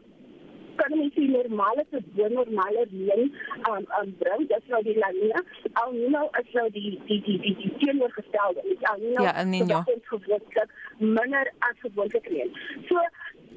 kan 0.80 0.98
mens 0.98 1.14
die 1.16 1.30
normale 1.30 1.86
te 1.92 2.00
doen 2.18 2.34
normale 2.40 2.84
reën 2.92 3.24
um 3.70 3.84
um 4.00 4.10
bring 4.20 4.48
dis 4.52 4.66
nou 4.74 4.82
die 4.88 4.98
La 5.04 5.10
Nina 5.18 5.42
al 5.82 5.92
nou 6.16 6.26
is 6.42 6.52
nou 6.58 6.68
die 6.78 6.90
die 7.08 7.22
die 7.26 7.40
die, 7.46 7.56
die 7.62 7.74
teenoorgestelde 7.82 8.62
is 8.74 8.86
al 8.92 9.00
nou 9.16 9.26
ja, 9.28 9.34
so 9.58 9.66
dat 9.74 9.94
ons 9.96 10.08
gewoonlik 10.14 10.66
minder 10.98 11.52
as 11.70 11.78
gewoonlik 11.86 12.32
reën 12.34 12.52
so 12.92 13.06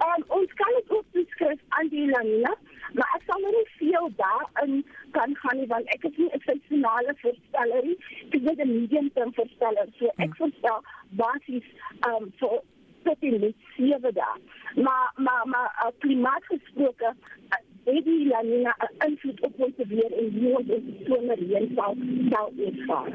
um 0.09 0.27
ons 0.39 0.53
kan 0.63 0.73
dit 0.79 0.97
ook 0.99 1.07
beskryf 1.19 1.61
aan 1.69 1.89
die 1.97 2.07
La 2.15 2.23
Nina 2.31 2.55
maar 2.95 3.15
ek 3.17 3.23
sal 3.27 3.41
nie 3.47 3.67
veel 3.79 4.11
daarin 4.17 4.85
kan 5.17 5.37
gaan 5.43 5.57
nie 5.61 5.71
want 5.75 5.87
ek 5.97 6.05
is 6.11 6.17
nie 6.17 6.31
'n 6.33 6.45
sensionale 6.51 7.15
voorsteller 7.23 7.83
nie 7.85 7.99
ek 8.27 8.35
is 8.35 8.59
'n 8.59 8.73
medium 8.79 9.11
term 9.15 9.35
voorsteller 9.35 9.89
so 9.99 10.07
ek 10.07 10.31
hmm. 10.31 10.37
voorstel 10.39 10.79
basies 11.11 11.67
um 12.11 12.33
vir 12.41 12.61
tot 13.05 13.27
in 13.27 13.39
die 13.43 13.55
sewe 13.77 14.13
dae. 14.13 14.39
Maar 14.85 15.13
maar 15.15 15.45
maar 15.53 15.71
uh, 15.85 15.91
klimaat 15.99 16.45
gesproke 16.45 17.15
uh, 17.15 17.61
het 17.85 18.05
die 18.05 18.27
La 18.29 18.43
Nina 18.43 18.75
'n 18.79 19.11
invloed 19.11 19.41
op 19.41 19.61
ons 19.67 19.75
weer 19.89 20.13
en 20.19 20.39
hoe 20.39 20.57
ons 20.59 20.67
die 20.67 21.05
somer 21.07 21.39
reën 21.39 21.73
sal 21.75 21.97
sal 22.31 22.53
ervaar. 22.69 23.13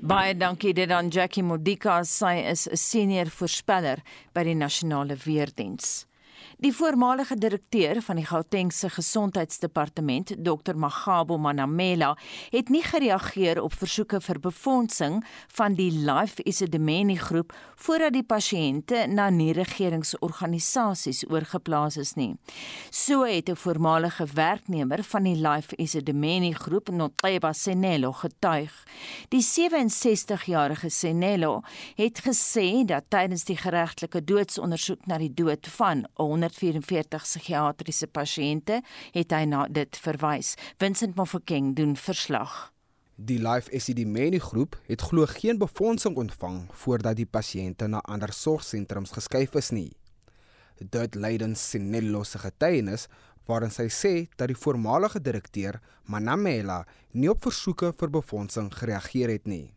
Baie 0.00 0.36
dankie 0.36 0.74
dit 0.74 0.90
aan 0.90 1.08
Jackie 1.08 1.42
Modika, 1.42 2.02
sy 2.02 2.34
is 2.50 2.66
'n 2.66 2.76
senior 2.76 3.26
voorspeller 3.26 3.98
by 4.34 4.42
die 4.42 4.54
Nasionale 4.54 5.16
Weerdiens. 5.24 6.09
Die 6.60 6.74
voormalige 6.76 7.38
direkteur 7.40 8.02
van 8.04 8.18
die 8.20 8.26
Gautengse 8.28 8.90
Gesondheidsdepartement, 8.92 10.34
Dr 10.44 10.76
Magabo 10.76 11.38
Manamela, 11.38 12.10
het 12.52 12.68
nie 12.68 12.82
gereageer 12.84 13.62
op 13.62 13.72
versoeke 13.72 14.18
vir 14.20 14.36
befondsing 14.44 15.22
van 15.56 15.78
die 15.78 15.88
Life 15.88 16.44
Isidimeni 16.44 17.16
groep 17.16 17.54
voordat 17.80 18.12
die 18.12 18.26
pasiënte 18.28 19.06
na 19.08 19.30
nie-regeringsorganisasies 19.32 21.22
oorgeplaas 21.30 21.96
is 21.96 22.12
nie. 22.20 22.36
So 22.90 23.24
het 23.24 23.48
'n 23.48 23.56
voormalige 23.56 24.26
werknemer 24.34 25.02
van 25.02 25.22
die 25.22 25.36
Life 25.36 25.76
Isidimeni 25.76 26.52
groep, 26.52 26.90
Notleba 26.90 27.52
Senelo, 27.52 28.12
getuig. 28.12 28.86
Die 29.28 29.42
67-jarige 29.42 30.90
Senelo 30.90 31.62
het 31.94 32.20
gesê 32.20 32.84
dat 32.84 33.04
tydens 33.08 33.44
die 33.44 33.56
geregtelike 33.56 34.24
doodsondersoek 34.24 35.06
na 35.06 35.18
die 35.18 35.34
dood 35.34 35.66
van 35.68 36.06
144 36.50 37.22
psigiatriese 37.22 38.08
pasiënte 38.10 38.80
het 39.14 39.32
hy 39.32 39.44
na 39.46 39.66
dit 39.70 39.96
verwys. 40.02 40.56
Vincent 40.80 41.16
Mofokeng 41.16 41.74
doen 41.76 41.96
verslag. 41.96 42.72
Die 43.16 43.38
Life 43.38 43.68
SCD 43.76 44.06
Meni 44.08 44.40
groep 44.40 44.78
het 44.88 45.02
glo 45.10 45.26
geen 45.28 45.58
befondsing 45.58 46.16
ontvang 46.16 46.62
voordat 46.72 47.18
die 47.18 47.28
pasiënte 47.28 47.86
na 47.86 48.00
ander 48.08 48.32
sorgsentrums 48.32 49.12
geskuif 49.12 49.54
is 49.60 49.70
nie. 49.76 49.90
Dit 50.80 51.14
Leiden 51.14 51.56
Sinello 51.56 52.24
se 52.24 52.40
getuienis 52.40 53.08
waarin 53.46 53.72
sy 53.74 53.90
sê 53.92 54.14
dat 54.36 54.48
die 54.48 54.56
voormalige 54.56 55.20
direkteur 55.20 55.80
Manamela 56.08 56.86
nie 57.12 57.28
op 57.30 57.42
versoeke 57.44 57.92
vir 57.92 58.10
befondsing 58.14 58.70
gereageer 58.72 59.34
het 59.34 59.46
nie. 59.46 59.74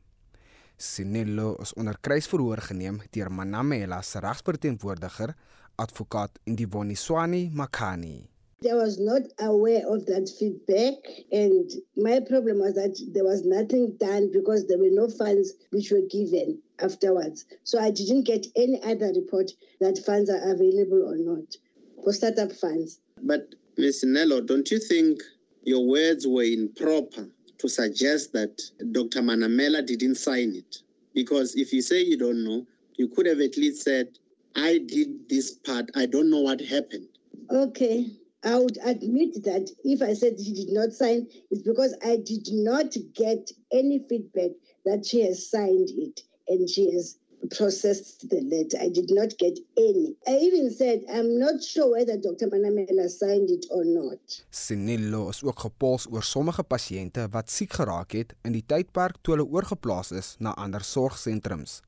Sinello 0.77 1.57
is 1.61 1.73
onder 1.79 1.97
kruisverhoor 1.99 2.63
geneem 2.69 3.01
deur 3.11 3.31
Manamela 3.31 4.01
se 4.01 4.19
regsverteenwoordiger, 4.23 5.35
advokaat 5.77 6.29
Indiboni 6.47 6.95
Swani 6.95 7.51
Makani. 7.51 8.27
I 8.69 8.75
was 8.75 8.97
not 8.97 9.23
aware 9.39 9.85
of 9.87 10.05
that 10.05 10.29
feedback, 10.39 10.95
and 11.33 11.69
my 11.97 12.21
problem 12.21 12.59
was 12.59 12.75
that 12.75 12.97
there 13.13 13.25
was 13.25 13.43
nothing 13.43 13.97
done 13.99 14.31
because 14.31 14.67
there 14.67 14.77
were 14.77 14.89
no 14.89 15.09
funds 15.09 15.53
which 15.71 15.91
were 15.91 16.07
given 16.09 16.61
afterwards. 16.79 17.45
So 17.63 17.77
I 17.79 17.91
didn't 17.91 18.23
get 18.23 18.45
any 18.55 18.81
other 18.83 19.11
report 19.13 19.51
that 19.81 19.97
funds 20.05 20.29
are 20.29 20.51
available 20.51 21.03
or 21.03 21.17
not 21.17 21.57
for 22.03 22.13
startup 22.13 22.53
funds. 22.53 22.99
But 23.21 23.53
Ms. 23.77 24.03
Nello, 24.05 24.39
don't 24.39 24.69
you 24.71 24.79
think 24.79 25.21
your 25.63 25.85
words 25.85 26.25
were 26.27 26.43
improper 26.43 27.27
to 27.57 27.67
suggest 27.67 28.33
that 28.33 28.61
Dr. 28.91 29.21
Manamela 29.21 29.85
didn't 29.85 30.15
sign 30.15 30.55
it? 30.55 30.77
Because 31.13 31.55
if 31.55 31.73
you 31.73 31.81
say 31.81 32.01
you 32.01 32.17
don't 32.17 32.43
know, 32.43 32.65
you 32.95 33.07
could 33.07 33.25
have 33.25 33.39
at 33.39 33.57
least 33.57 33.83
said, 33.83 34.07
I 34.55 34.79
did 34.79 35.29
this 35.29 35.51
part, 35.51 35.89
I 35.95 36.05
don't 36.05 36.29
know 36.29 36.41
what 36.41 36.61
happened. 36.61 37.07
Okay. 37.49 38.07
I 38.43 38.57
would 38.57 38.77
admit 38.83 39.43
that 39.45 39.71
if 39.83 40.01
I 40.01 40.13
said 40.13 40.39
she 40.39 40.53
did 40.53 40.69
not 40.69 40.91
sign, 40.91 41.27
it's 41.49 41.61
because 41.61 41.95
I 42.03 42.17
did 42.17 42.47
not 42.51 42.95
get 43.13 43.51
any 43.71 44.03
feedback 44.09 44.51
that 44.85 45.05
she 45.05 45.21
has 45.21 45.49
signed 45.49 45.89
it 45.89 46.21
and 46.47 46.69
she 46.69 46.91
has 46.91 47.17
processed 47.51 48.29
the 48.29 48.41
letter. 48.41 48.77
I 48.83 48.89
did 48.89 49.09
not 49.11 49.37
get 49.37 49.59
any. 49.77 50.15
I 50.27 50.37
even 50.37 50.71
said 50.71 51.03
I'm 51.11 51.39
not 51.39 51.63
sure 51.63 51.91
whether 51.91 52.17
Dr. 52.17 52.47
Manamela 52.47 53.09
signed 53.09 53.49
it 53.49 53.65
or 53.71 53.83
not. 53.85 54.19
Sinillo 54.51 55.29
is 55.29 55.43
ook 55.43 55.59
gepols 55.59 56.07
oor 56.11 56.23
sommige 56.23 56.63
pasiënte 56.63 57.27
wat 57.31 57.51
siek 57.51 57.73
geraak 57.79 58.11
het 58.11 58.35
in 58.43 58.55
die 58.55 58.65
tydperk 58.65 59.19
toe 59.21 59.35
hulle 59.35 59.47
oorgeplaas 59.47 60.11
is 60.11 60.35
na 60.39 60.55
ander 60.55 60.83
sorgsentrums. 60.83 61.81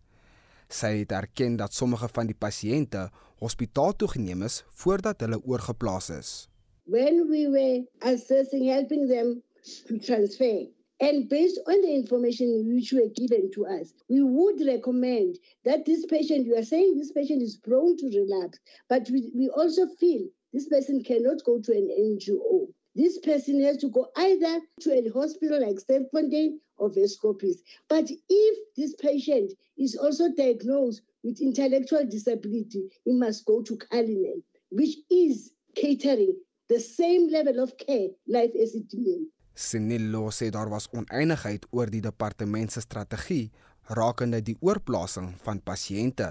Sy 0.76 0.92
het 1.00 1.12
erken 1.16 1.56
dat 1.56 1.74
sommige 1.74 2.08
van 2.12 2.28
die 2.28 2.36
pasiënte 2.36 3.06
hospitaal 3.40 3.94
toe 3.96 4.10
geneem 4.12 4.42
is 4.44 4.58
voordat 4.82 5.22
hulle 5.24 5.40
oorgeplaas 5.48 6.10
is. 6.12 6.32
When 6.96 7.30
we 7.30 7.44
were 7.54 7.78
assessing 8.12 8.66
helping 8.68 9.08
them 9.08 9.30
to 9.88 10.00
transfer 10.08 10.68
and 11.00 11.30
based 11.30 11.62
on 11.68 11.80
the 11.82 11.94
information 11.94 12.68
which 12.74 12.92
were 12.92 13.10
given 13.22 13.50
to 13.52 13.66
us 13.78 13.94
we 14.10 14.22
would 14.22 14.60
recommend 14.68 15.40
that 15.64 15.86
this 15.86 16.06
patient 16.06 16.46
you 16.46 16.56
are 16.56 16.70
saying 16.74 16.98
this 16.98 17.12
patient 17.12 17.42
is 17.42 17.58
prone 17.58 17.96
to 17.98 18.08
relapse 18.08 18.60
but 18.88 19.10
we, 19.12 19.32
we 19.36 19.50
also 19.50 19.88
feel 20.00 20.28
this 20.54 20.68
person 20.68 21.04
cannot 21.04 21.44
go 21.46 21.60
to 21.60 21.72
an 21.72 21.88
NGO 22.00 22.68
this 22.96 23.18
person 23.20 23.62
has 23.64 23.78
to 23.78 23.90
go 23.90 24.08
either 24.16 24.62
to 24.80 24.92
a 24.92 25.10
hospital 25.10 25.60
like 25.60 25.76
Sterkfontein 25.76 26.60
or 26.78 26.90
Vescopis. 26.90 27.62
But 27.88 28.10
if 28.30 28.58
this 28.76 28.96
patient 28.96 29.54
is 29.78 29.96
also 29.96 30.30
diagnosed 30.36 31.02
with 31.24 31.42
intellectual 31.42 32.06
disability, 32.06 32.90
he 33.04 33.14
must 33.14 33.46
go 33.46 33.62
to 33.62 33.78
Kalinen, 33.78 34.44
which 34.70 34.96
is 35.10 35.52
catering 35.76 36.36
the 36.70 36.80
same 36.80 37.30
level 37.30 37.60
of 37.60 37.78
care 37.78 38.10
it 38.28 38.94
means. 38.94 39.28
Sinillo 39.56 40.32
sê 40.32 40.50
daar 40.52 40.70
was 40.70 40.90
oneenigheid 40.92 41.66
oor 41.72 41.88
die 41.88 42.02
departement 42.02 42.72
se 42.72 42.82
strategie 42.82 43.52
rakende 43.88 44.42
die 44.44 44.58
oorplasing 44.60 45.30
van 45.46 45.62
pasiënte. 45.64 46.28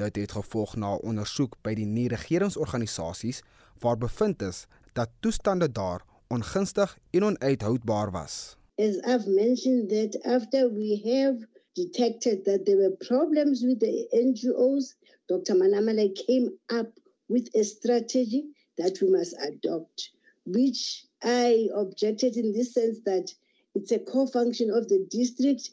Dit 0.00 0.16
het 0.16 0.32
gevolg 0.32 0.76
na 0.80 0.94
ondersoek 0.96 1.58
by 1.62 1.74
die 1.76 1.86
nie-regeringsorganisasies 1.86 3.42
waar 3.82 3.98
bevind 4.00 4.42
is 4.42 4.64
dat 4.96 5.12
toestande 5.20 5.68
daar 5.68 6.06
ongunstig 6.32 6.96
en 7.12 7.24
onuithoudbaar 7.24 8.10
was. 8.10 8.56
As 8.78 9.00
I've 9.06 9.26
mentioned 9.28 9.90
that 9.90 10.20
after 10.24 10.68
we 10.68 10.96
have 10.96 11.38
detected 11.76 12.44
that 12.44 12.66
there 12.66 12.78
were 12.78 12.96
problems 13.06 13.62
with 13.62 13.80
the 13.80 14.08
NGOs, 14.12 14.94
Dr. 15.28 15.54
Manamale 15.54 16.14
came 16.26 16.58
up 16.70 16.92
with 17.28 17.48
a 17.54 17.62
strategy 17.62 18.44
that 18.76 19.00
we 19.00 19.10
must 19.10 19.36
adopt, 19.40 20.10
which 20.44 21.04
I 21.22 21.68
objected 21.74 22.36
in 22.36 22.52
this 22.52 22.74
sense 22.74 22.98
that 23.04 23.32
it's 23.74 23.92
a 23.92 23.98
core 23.98 24.26
function 24.26 24.70
of 24.70 24.88
the 24.88 25.06
district 25.08 25.70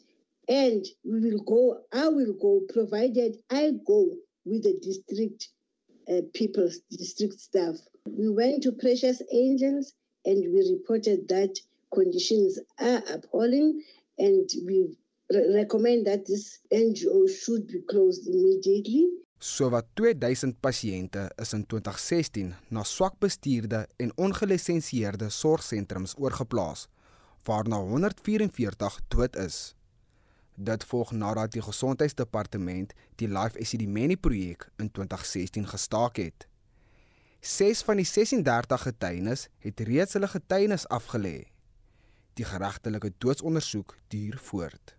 and 0.48 0.84
we 1.04 1.20
will 1.20 1.42
go, 1.42 1.80
I 1.92 2.08
will 2.08 2.34
go, 2.34 2.60
provided 2.72 3.36
I 3.50 3.72
go 3.86 4.10
with 4.44 4.62
the 4.62 4.78
district 4.80 5.48
uh, 6.08 6.22
people, 6.34 6.68
district 6.90 7.40
staff. 7.40 7.76
We 8.06 8.28
went 8.28 8.62
to 8.64 8.72
Precious 8.72 9.22
Angels 9.32 9.92
and 10.24 10.52
we 10.52 10.72
reported 10.72 11.28
that 11.28 11.58
conditions 11.94 12.60
are 12.76 13.02
appalling 13.14 13.84
and 14.18 14.48
we 14.66 14.96
re 15.28 15.42
recommend 15.54 16.06
that 16.06 16.26
this 16.26 16.60
NGO 16.68 17.28
should 17.28 17.66
be 17.66 17.80
closed 17.90 18.26
immediately. 18.26 19.04
Sowat 19.42 19.86
2000 19.98 20.54
pasiënte 20.60 21.26
is 21.42 21.52
in 21.52 21.64
2016 21.66 22.52
na 22.70 22.84
swak 22.86 23.18
bestuurde 23.18 23.86
en 23.96 24.12
ongelisensieerde 24.16 25.30
sorgsentrums 25.30 26.14
oorgeplaas, 26.18 26.86
waarna 27.44 27.80
144 27.82 29.00
dood 29.08 29.36
is. 29.36 29.74
Dit 30.54 30.84
volg 30.84 31.10
nadat 31.16 31.52
die 31.56 31.64
gesondheidsdepartement 31.64 32.92
die 33.18 33.28
Life 33.28 33.58
Esidimeni 33.58 34.16
projek 34.16 34.68
in 34.76 34.90
2016 34.90 35.66
gestaak 35.66 36.20
het. 36.22 36.46
6 37.40 37.82
van 37.82 37.98
die 37.98 38.06
36 38.06 38.82
getuienis 38.86 39.48
het 39.64 39.80
reeds 39.80 40.14
hulle 40.14 40.28
getuienis 40.30 40.86
afgelê. 40.86 41.51
Die 42.38 42.44
geregtelike 42.48 43.12
doodsondersoek 43.18 43.96
duur 44.08 44.38
voort. 44.38 44.94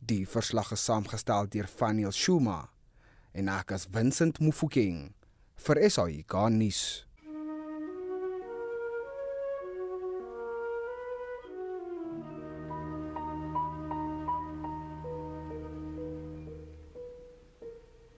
Die 0.00 0.26
verslag 0.26 0.70
is 0.72 0.84
saamgestel 0.84 1.48
deur 1.52 1.66
Faniel 1.68 2.12
Shuma 2.12 2.70
en 3.36 3.50
ek 3.52 3.74
as 3.76 3.84
Vincent 3.92 4.40
Mufokeng 4.40 5.10
vir 5.66 5.80
SAI 5.90 6.22
Garnis. 6.30 7.04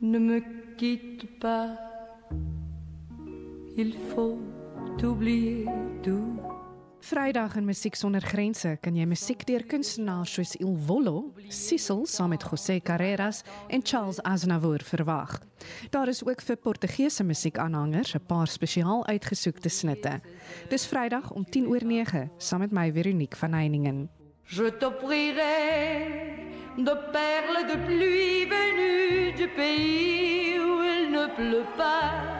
Ne 0.00 0.20
me 0.20 0.38
quitte 0.76 1.26
pas, 1.40 1.74
il 3.76 3.96
faut 4.12 4.38
oublier 5.02 5.66
tout. 6.04 6.58
Vrydag 7.00 7.56
in 7.56 7.64
Musiek 7.64 7.94
sonder 7.94 8.22
grense 8.22 8.72
kan 8.82 8.96
jy 8.96 9.04
musiek 9.06 9.44
deur 9.46 9.62
kunstenaars 9.70 10.32
soos 10.34 10.56
Il 10.58 10.74
Volo, 10.87 11.30
Sissel 11.48 12.02
saam 12.11 12.32
met 12.34 12.42
José 12.42 12.80
Carreras 12.82 13.44
en 13.70 13.84
Charles 13.87 14.18
Aznavour 14.26 14.82
verwag. 14.84 15.38
Daar 15.94 16.08
is 16.08 16.24
ook 16.26 16.42
vir 16.42 16.56
Portugese 16.56 17.24
musiekaanhangers 17.24 18.14
'n 18.14 18.26
paar 18.26 18.48
spesiaal 18.48 19.06
uitgesoekte 19.06 19.68
snitte. 19.68 20.20
Dis 20.68 20.87
Vrydag 20.87 21.30
om 21.30 21.44
10 21.44 21.66
oor 21.66 21.84
9 21.84 22.30
saam 22.38 22.61
met 22.61 22.72
my 22.72 22.92
Veronique 22.92 23.37
van 23.37 23.52
Heiningen. 23.52 24.11
Je 24.42 24.76
t'offrirai 24.78 26.28
de 26.76 26.96
perles 27.12 27.72
de 27.72 27.78
pluie 27.87 28.46
venues 28.46 29.37
du 29.37 29.48
pays 29.48 30.58
où 30.58 30.82
il 30.82 31.11
ne 31.11 31.28
pleut 31.37 31.76
pas. 31.76 32.38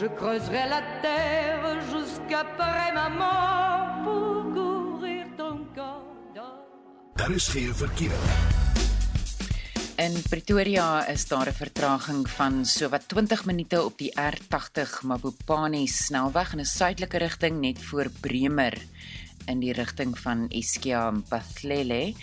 Je 0.00 0.06
creuserai 0.14 0.68
la 0.68 0.82
terre 1.00 1.80
jusqu'après 1.88 2.92
ma 2.92 3.08
mort 3.08 4.04
pour 4.04 4.52
couvrir 4.52 5.24
ton 5.38 5.64
corps 5.74 6.04
d'or. 6.34 6.66
Daar 7.14 7.30
is 7.30 7.48
geen 7.48 7.74
verkeer. 7.74 8.12
In 9.96 10.22
Pretoria 10.28 11.06
is 11.08 11.24
daar 11.28 11.48
'n 11.48 11.52
vertraging 11.52 12.28
van 12.28 12.64
sowat 12.66 13.08
20 13.08 13.44
minute 13.44 13.84
op 13.84 13.98
die 13.98 14.12
R80 14.12 15.02
Mabopane 15.02 15.86
snelweg 15.86 16.52
in 16.52 16.60
'n 16.60 16.64
suidelike 16.64 17.16
rigting 17.18 17.60
net 17.60 17.78
voor 17.78 18.10
Bremer 18.20 18.76
in 19.46 19.58
die 19.60 19.72
rigting 19.72 20.18
van 20.18 20.46
Iskia 20.48 21.10
Mpathlele. 21.10 22.14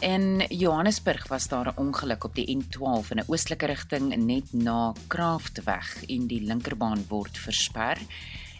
In 0.00 0.44
Johannesburg 0.48 1.28
was 1.28 1.48
daar 1.48 1.72
'n 1.72 1.78
ongeluk 1.78 2.24
op 2.24 2.34
die 2.34 2.56
N12 2.56 3.10
in 3.10 3.18
'n 3.18 3.24
oostelike 3.26 3.66
rigting 3.66 4.16
net 4.16 4.52
na 4.52 4.92
Kraftweg 5.06 6.04
en 6.08 6.26
die 6.26 6.40
linkerbaan 6.40 7.04
word 7.08 7.38
versper 7.38 7.98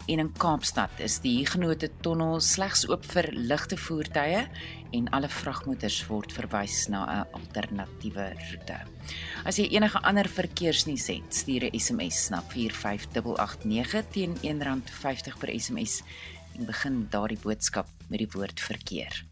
en 0.06 0.18
in 0.18 0.32
Kaapstad 0.32 0.90
is 1.02 1.18
die 1.20 1.38
Huguenot 1.38 1.88
tonnel 2.00 2.40
slegs 2.40 2.88
oop 2.88 3.04
vir 3.04 3.28
ligte 3.32 3.76
voertuie 3.76 4.46
en 4.94 5.08
alle 5.08 5.28
vragmotors 5.28 6.06
word 6.06 6.32
verwys 6.32 6.88
na 6.88 7.04
'n 7.04 7.26
alternatiewe 7.32 8.26
roete. 8.50 8.78
As 9.44 9.56
jy 9.56 9.66
enige 9.66 10.02
ander 10.02 10.28
verkeersnuus 10.28 11.06
het, 11.06 11.34
stuur 11.34 11.64
'n 11.64 11.78
SMS 11.78 12.28
na 12.28 12.42
45889 12.42 14.04
teen 14.10 14.36
R1.50 14.42 15.38
per 15.38 15.60
SMS 15.60 16.02
en 16.58 16.66
begin 16.66 17.06
daardie 17.10 17.42
boodskap 17.42 17.88
met 18.08 18.18
die 18.18 18.30
woord 18.32 18.60
verkeer. 18.60 19.24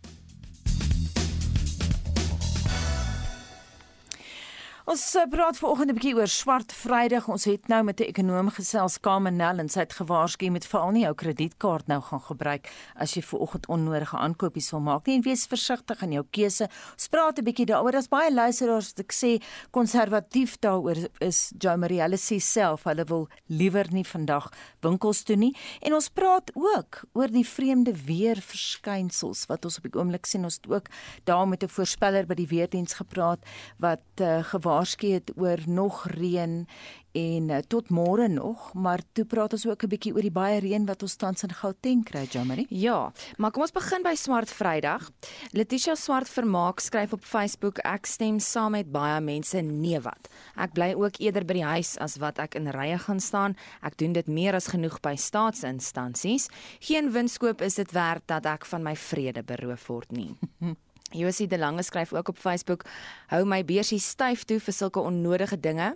Ons 4.85 5.01
eh, 5.17 5.23
praat 5.33 5.57
vanoggend 5.57 5.91
'n 5.91 5.97
bietjie 5.97 6.15
oor 6.15 6.29
Swart 6.29 6.73
Vrydag. 6.77 7.25
Ons 7.29 7.45
het 7.45 7.69
nou 7.69 7.83
met 7.83 8.01
'n 8.01 8.05
ekonom 8.05 8.51
gesels, 8.51 9.01
Kamenel, 9.01 9.59
en 9.59 9.69
sy 9.69 9.79
het 9.81 9.93
gewaarsku 9.93 10.51
met 10.51 10.67
veral 10.67 10.91
nie 10.91 11.05
jou 11.05 11.15
kredietkaart 11.15 11.87
nou 11.87 12.01
gaan 12.03 12.21
gebruik 12.21 12.69
as 12.95 13.15
jy 13.15 13.23
vanoggend 13.23 13.67
onnodige 13.67 14.17
aankopies 14.17 14.71
wil 14.71 14.81
maak 14.81 15.07
nie 15.07 15.17
en 15.17 15.23
wees 15.23 15.47
versigtig 15.47 16.03
in 16.03 16.13
jou 16.13 16.25
keuse. 16.31 16.69
Ons 16.93 17.09
praat 17.09 17.39
'n 17.39 17.45
bietjie 17.45 17.65
daaroor. 17.67 17.93
Daar's 17.93 18.09
baie 18.09 18.33
luisteraars 18.33 18.93
wat 18.93 18.99
ek 18.99 19.13
sê 19.13 19.43
konservatief 19.71 20.59
daaroor 20.61 21.09
is. 21.21 21.53
Jo 21.59 21.77
Marie, 21.77 22.03
hulle 22.03 22.19
sê 22.19 22.39
self 22.39 22.85
hulle 22.85 23.05
wil 23.05 23.29
liewer 23.49 23.87
nie 23.91 24.05
vandag 24.05 24.53
winkels 24.83 25.23
toe 25.23 25.37
nie. 25.37 25.57
En 25.81 25.95
ons 25.95 26.09
praat 26.09 26.51
ook 26.55 27.05
oor 27.15 27.29
die 27.29 27.47
vreemde 27.49 27.95
weer 28.05 28.37
verskynsels 28.37 29.47
wat 29.47 29.65
ons 29.65 29.79
op 29.79 29.83
die 29.83 29.99
oomblik 29.99 30.27
sien. 30.27 30.45
Ons 30.45 30.57
het 30.57 30.69
ook 30.69 30.89
daar 31.25 31.49
met 31.49 31.63
'n 31.63 31.69
voorspeller 31.69 32.27
by 32.27 32.35
die 32.35 32.49
weerdiens 32.49 32.93
gepraat 32.93 33.39
wat 33.79 34.03
uh, 34.21 34.45
gewaarsku 34.75 35.13
het 35.15 35.31
oor 35.37 35.59
nog 35.67 36.07
reën 36.07 36.67
en 37.15 37.49
uh, 37.49 37.59
tot 37.71 37.91
môre 37.95 38.27
nog, 38.29 38.73
maar 38.75 38.99
toe 39.15 39.25
praat 39.25 39.53
ons 39.53 39.67
ook 39.67 39.85
'n 39.85 39.89
bietjie 39.89 40.15
oor 40.15 40.27
die 40.27 40.35
baie 40.35 40.59
reën 40.59 40.87
wat 40.87 41.03
ons 41.03 41.15
tans 41.15 41.43
in 41.43 41.53
Gauteng 41.53 42.03
kry, 42.05 42.27
Jamari. 42.31 42.67
Ja, 42.69 43.13
maar 43.37 43.51
kom 43.51 43.63
ons 43.63 43.71
begin 43.71 44.03
by 44.03 44.15
Swart 44.15 44.51
Vrydag. 44.51 45.11
Letitia 45.53 45.95
Swart 45.95 46.29
Vermaak 46.29 46.81
skryf 46.81 47.13
op 47.13 47.25
Facebook: 47.25 47.79
Ek 47.79 48.07
stem 48.07 48.41
saam 48.41 48.71
met 48.73 48.91
baie 48.91 49.21
mense 49.21 49.61
nee 49.61 50.01
wat. 50.01 50.29
Ek 50.57 50.73
bly 50.73 50.95
ook 50.95 51.21
eerder 51.21 51.45
by 51.45 51.55
die 51.55 51.65
huis 51.65 51.97
as 51.99 52.17
wat 52.17 52.39
ek 52.39 52.55
in 52.55 52.67
rye 52.67 52.99
gaan 52.99 53.21
staan. 53.21 53.57
Ek 53.83 53.97
doen 53.97 54.13
dit 54.13 54.27
meer 54.27 54.55
as 54.55 54.67
genoeg 54.67 55.01
by 55.01 55.15
staatsinstansies. 55.15 56.49
Geen 56.81 57.13
winskoop 57.13 57.61
is 57.61 57.75
dit 57.75 57.93
werd 57.93 58.23
dat 58.27 58.47
ek 58.47 58.67
van 58.67 58.83
my 58.83 58.97
vrede 58.97 59.43
beroof 59.43 59.87
word 59.87 60.11
nie. 60.11 60.35
Josie 61.15 61.47
De 61.47 61.59
Lange 61.59 61.83
skryf 61.83 62.13
ook 62.13 62.29
op 62.29 62.39
Facebook: 62.39 62.83
Hou 63.27 63.45
my 63.47 63.63
beursie 63.65 64.01
styf 64.03 64.45
toe 64.45 64.59
vir 64.61 64.75
sulke 64.75 65.01
onnodige 65.01 65.61
dinge. 65.61 65.95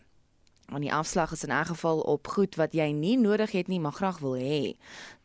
Want 0.68 0.82
die 0.82 0.92
afslag 0.92 1.32
is 1.32 1.44
in 1.44 1.52
'n 1.52 1.64
geval 1.64 2.00
op 2.00 2.26
goed 2.26 2.54
wat 2.54 2.72
jy 2.72 2.92
nie 2.92 3.16
nodig 3.16 3.50
het 3.50 3.68
nie, 3.68 3.80
maar 3.80 3.92
graag 3.92 4.18
wil 4.18 4.36
hê 4.36 4.76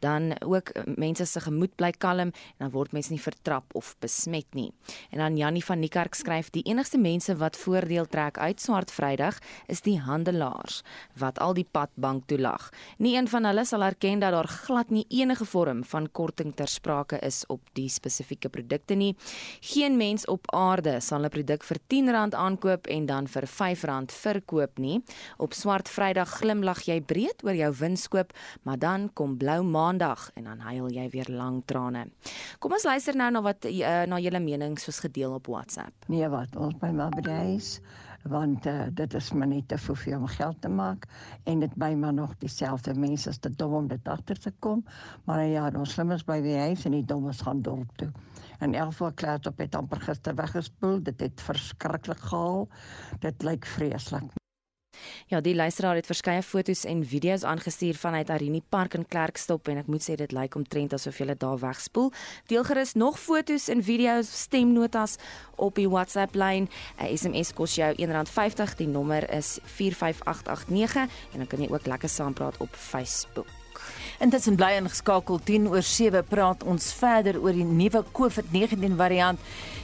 dan 0.04 0.42
ook 0.44 0.70
eh, 0.70 0.84
mense 0.96 1.26
se 1.26 1.40
gemoed 1.40 1.76
bly 1.76 1.92
kalm 1.92 2.32
en 2.34 2.60
dan 2.66 2.72
word 2.74 2.92
mense 2.92 3.12
nie 3.12 3.22
vertrap 3.22 3.76
of 3.78 3.96
besmet 4.04 4.48
nie. 4.58 4.72
En 5.12 5.22
dan 5.24 5.38
Jannie 5.40 5.64
van 5.66 5.80
Niekerk 5.80 6.16
skryf 6.20 6.52
die 6.56 6.64
enigste 6.68 7.00
mense 7.00 7.36
wat 7.40 7.58
voordeel 7.58 8.08
trek 8.12 8.38
uit 8.38 8.62
Swart 8.62 8.92
Vrydag 8.92 9.40
is 9.72 9.84
die 9.86 9.98
handelaars 10.00 10.82
wat 11.20 11.40
al 11.40 11.56
die 11.56 11.68
padbank 11.72 12.28
toelag. 12.28 12.70
Nie 12.98 13.16
een 13.18 13.30
van 13.32 13.48
hulle 13.48 13.66
sal 13.66 13.84
erken 13.88 14.20
dat 14.20 14.36
daar 14.36 14.48
glad 14.48 14.92
nie 14.92 15.06
enige 15.10 15.46
vorm 15.46 15.84
van 15.88 16.10
korting 16.12 16.54
ter 16.56 16.68
sprake 16.68 17.20
is 17.24 17.44
op 17.48 17.62
die 17.74 17.90
spesifieke 17.90 18.50
produkte 18.50 18.96
nie. 19.00 19.16
Geen 19.62 19.98
mens 19.98 20.26
op 20.26 20.52
aarde 20.52 21.00
sal 21.02 21.24
'n 21.24 21.30
produk 21.30 21.64
vir 21.64 21.78
R10 21.78 22.36
aankoop 22.36 22.88
en 22.88 23.06
dan 23.06 23.28
vir 23.28 23.44
R5 23.44 24.12
verkoop 24.12 24.78
nie. 24.78 25.04
Op 25.38 25.54
Swart 25.54 25.90
Vrydag 25.90 26.40
glimlag 26.42 26.84
jy 26.88 27.00
breed 27.02 27.44
oor 27.44 27.56
jou 27.56 27.72
winskoop, 27.80 28.34
maar 28.64 28.80
dan 28.80 29.10
kom 29.14 29.38
blou 29.38 29.62
maan 29.64 29.94
maandag 29.94 30.30
en 30.34 30.44
dan 30.44 30.60
huil 30.60 30.90
jy 30.92 31.10
weer 31.14 31.30
lang 31.30 31.62
trane. 31.70 32.08
Kom 32.60 32.74
ons 32.74 32.88
luister 32.88 33.18
nou 33.18 33.30
na 33.34 33.42
wat 33.46 33.68
uh, 33.70 34.04
na 34.10 34.20
julle 34.22 34.42
menings 34.42 34.88
soos 34.88 35.04
gedeel 35.04 35.36
op 35.38 35.50
WhatsApp. 35.52 36.08
Nee, 36.10 36.28
wat 36.32 36.56
ons 36.58 36.78
by 36.82 36.92
my 36.96 37.10
bedryf 37.14 37.78
want 38.32 38.64
uh, 38.72 38.86
dit 38.96 39.14
is 39.20 39.26
maar 39.36 39.50
net 39.52 39.66
te 39.68 39.76
veel 39.78 40.14
om 40.16 40.28
geld 40.32 40.62
te 40.64 40.70
maak 40.72 41.10
en 41.44 41.60
dit 41.60 41.74
by 41.76 41.90
maar 42.00 42.14
nog 42.16 42.38
dieselfde 42.40 42.94
mense 42.96 43.28
is 43.30 43.40
te 43.44 43.52
dom 43.52 43.74
om 43.82 43.90
dit 43.92 44.08
agter 44.08 44.40
te 44.40 44.54
kom. 44.64 44.86
Maar 45.28 45.44
ja 45.46 45.66
ons 45.76 45.92
slimmes 45.98 46.24
by 46.24 46.40
die 46.46 46.56
huis 46.56 46.86
en 46.88 46.96
die 46.96 47.04
dommes 47.06 47.42
gaan 47.44 47.62
dorp 47.62 47.92
toe. 48.00 48.12
En 48.64 48.74
elke 48.80 49.12
klaar 49.20 49.44
op 49.44 49.60
het 49.60 49.76
amper 49.76 50.00
gister 50.08 50.36
weggespoel. 50.40 51.02
Dit 51.04 51.20
het 51.20 51.44
verskriklik 51.44 52.24
gehaal. 52.32 52.70
Dit 53.20 53.44
lyk 53.44 53.68
vreeslik 53.68 54.32
Ja, 55.34 55.40
die 55.42 55.56
luisteraar 55.56 55.96
het 55.98 56.06
verskeie 56.06 56.44
foto's 56.46 56.84
en 56.86 57.00
video's 57.10 57.42
aangestuur 57.44 57.98
vanuit 57.98 58.30
Arini 58.30 58.60
Park 58.70 58.94
in 58.94 59.08
Klerksdorp 59.10 59.72
en 59.72 59.80
ek 59.82 59.90
moet 59.90 60.06
sê 60.06 60.14
dit 60.20 60.36
lyk 60.36 60.54
omtrent 60.60 60.94
asof 60.94 61.18
hulle 61.24 61.34
daar 61.42 61.58
wegspoel. 61.58 62.12
Deel 62.52 62.68
gerus 62.68 62.94
nog 62.94 63.18
foto's 63.18 63.66
en 63.74 63.82
video's, 63.82 64.30
stemnotas 64.44 65.18
op 65.58 65.82
die 65.82 65.88
WhatsApp 65.90 66.38
lyn. 66.38 66.70
'n 67.02 67.18
SMS 67.18 67.54
kos 67.58 67.80
jou 67.82 67.90
R1.50. 67.98 68.78
Die 68.78 68.88
nommer 68.88 69.26
is 69.34 69.58
45889 69.66 71.10
en 71.34 71.38
dan 71.42 71.48
kan 71.48 71.66
jy 71.66 71.74
ook 71.74 71.90
lekker 71.90 72.10
saampraat 72.10 72.62
op 72.62 72.70
Facebook. 72.70 73.63
Intussen 74.20 74.56
bly 74.60 74.76
ingeskakel 74.78 75.40
10 75.46 75.68
oor 75.72 75.82
7 75.82 76.24
praat 76.30 76.64
ons 76.64 76.94
verder 76.94 77.42
oor 77.42 77.54
die 77.56 77.66
nuwe 77.66 78.04
COVID-19 78.14 78.96
variant 79.00 79.40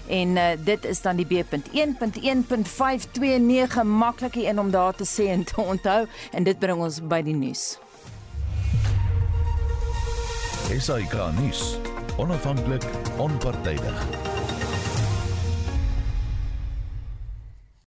en 0.09 0.37
uh, 0.37 0.43
dit 0.65 0.85
is 0.85 1.01
dan 1.01 1.15
die 1.19 1.25
B.1.1.529 1.25 3.83
maklike 3.85 4.45
een 4.45 4.59
om 4.59 4.71
daar 4.71 4.95
te 4.95 5.05
sê 5.05 5.25
en 5.33 5.43
te 5.43 5.61
onthou 5.73 6.07
en 6.31 6.43
dit 6.43 6.59
bring 6.59 6.81
ons 6.81 7.01
by 7.01 7.21
die 7.25 7.35
nuus. 7.35 7.77
Esai 10.69 11.05
Kahnis, 11.09 11.77
onafhanklik, 12.21 12.85
onpartydig. 13.17 14.28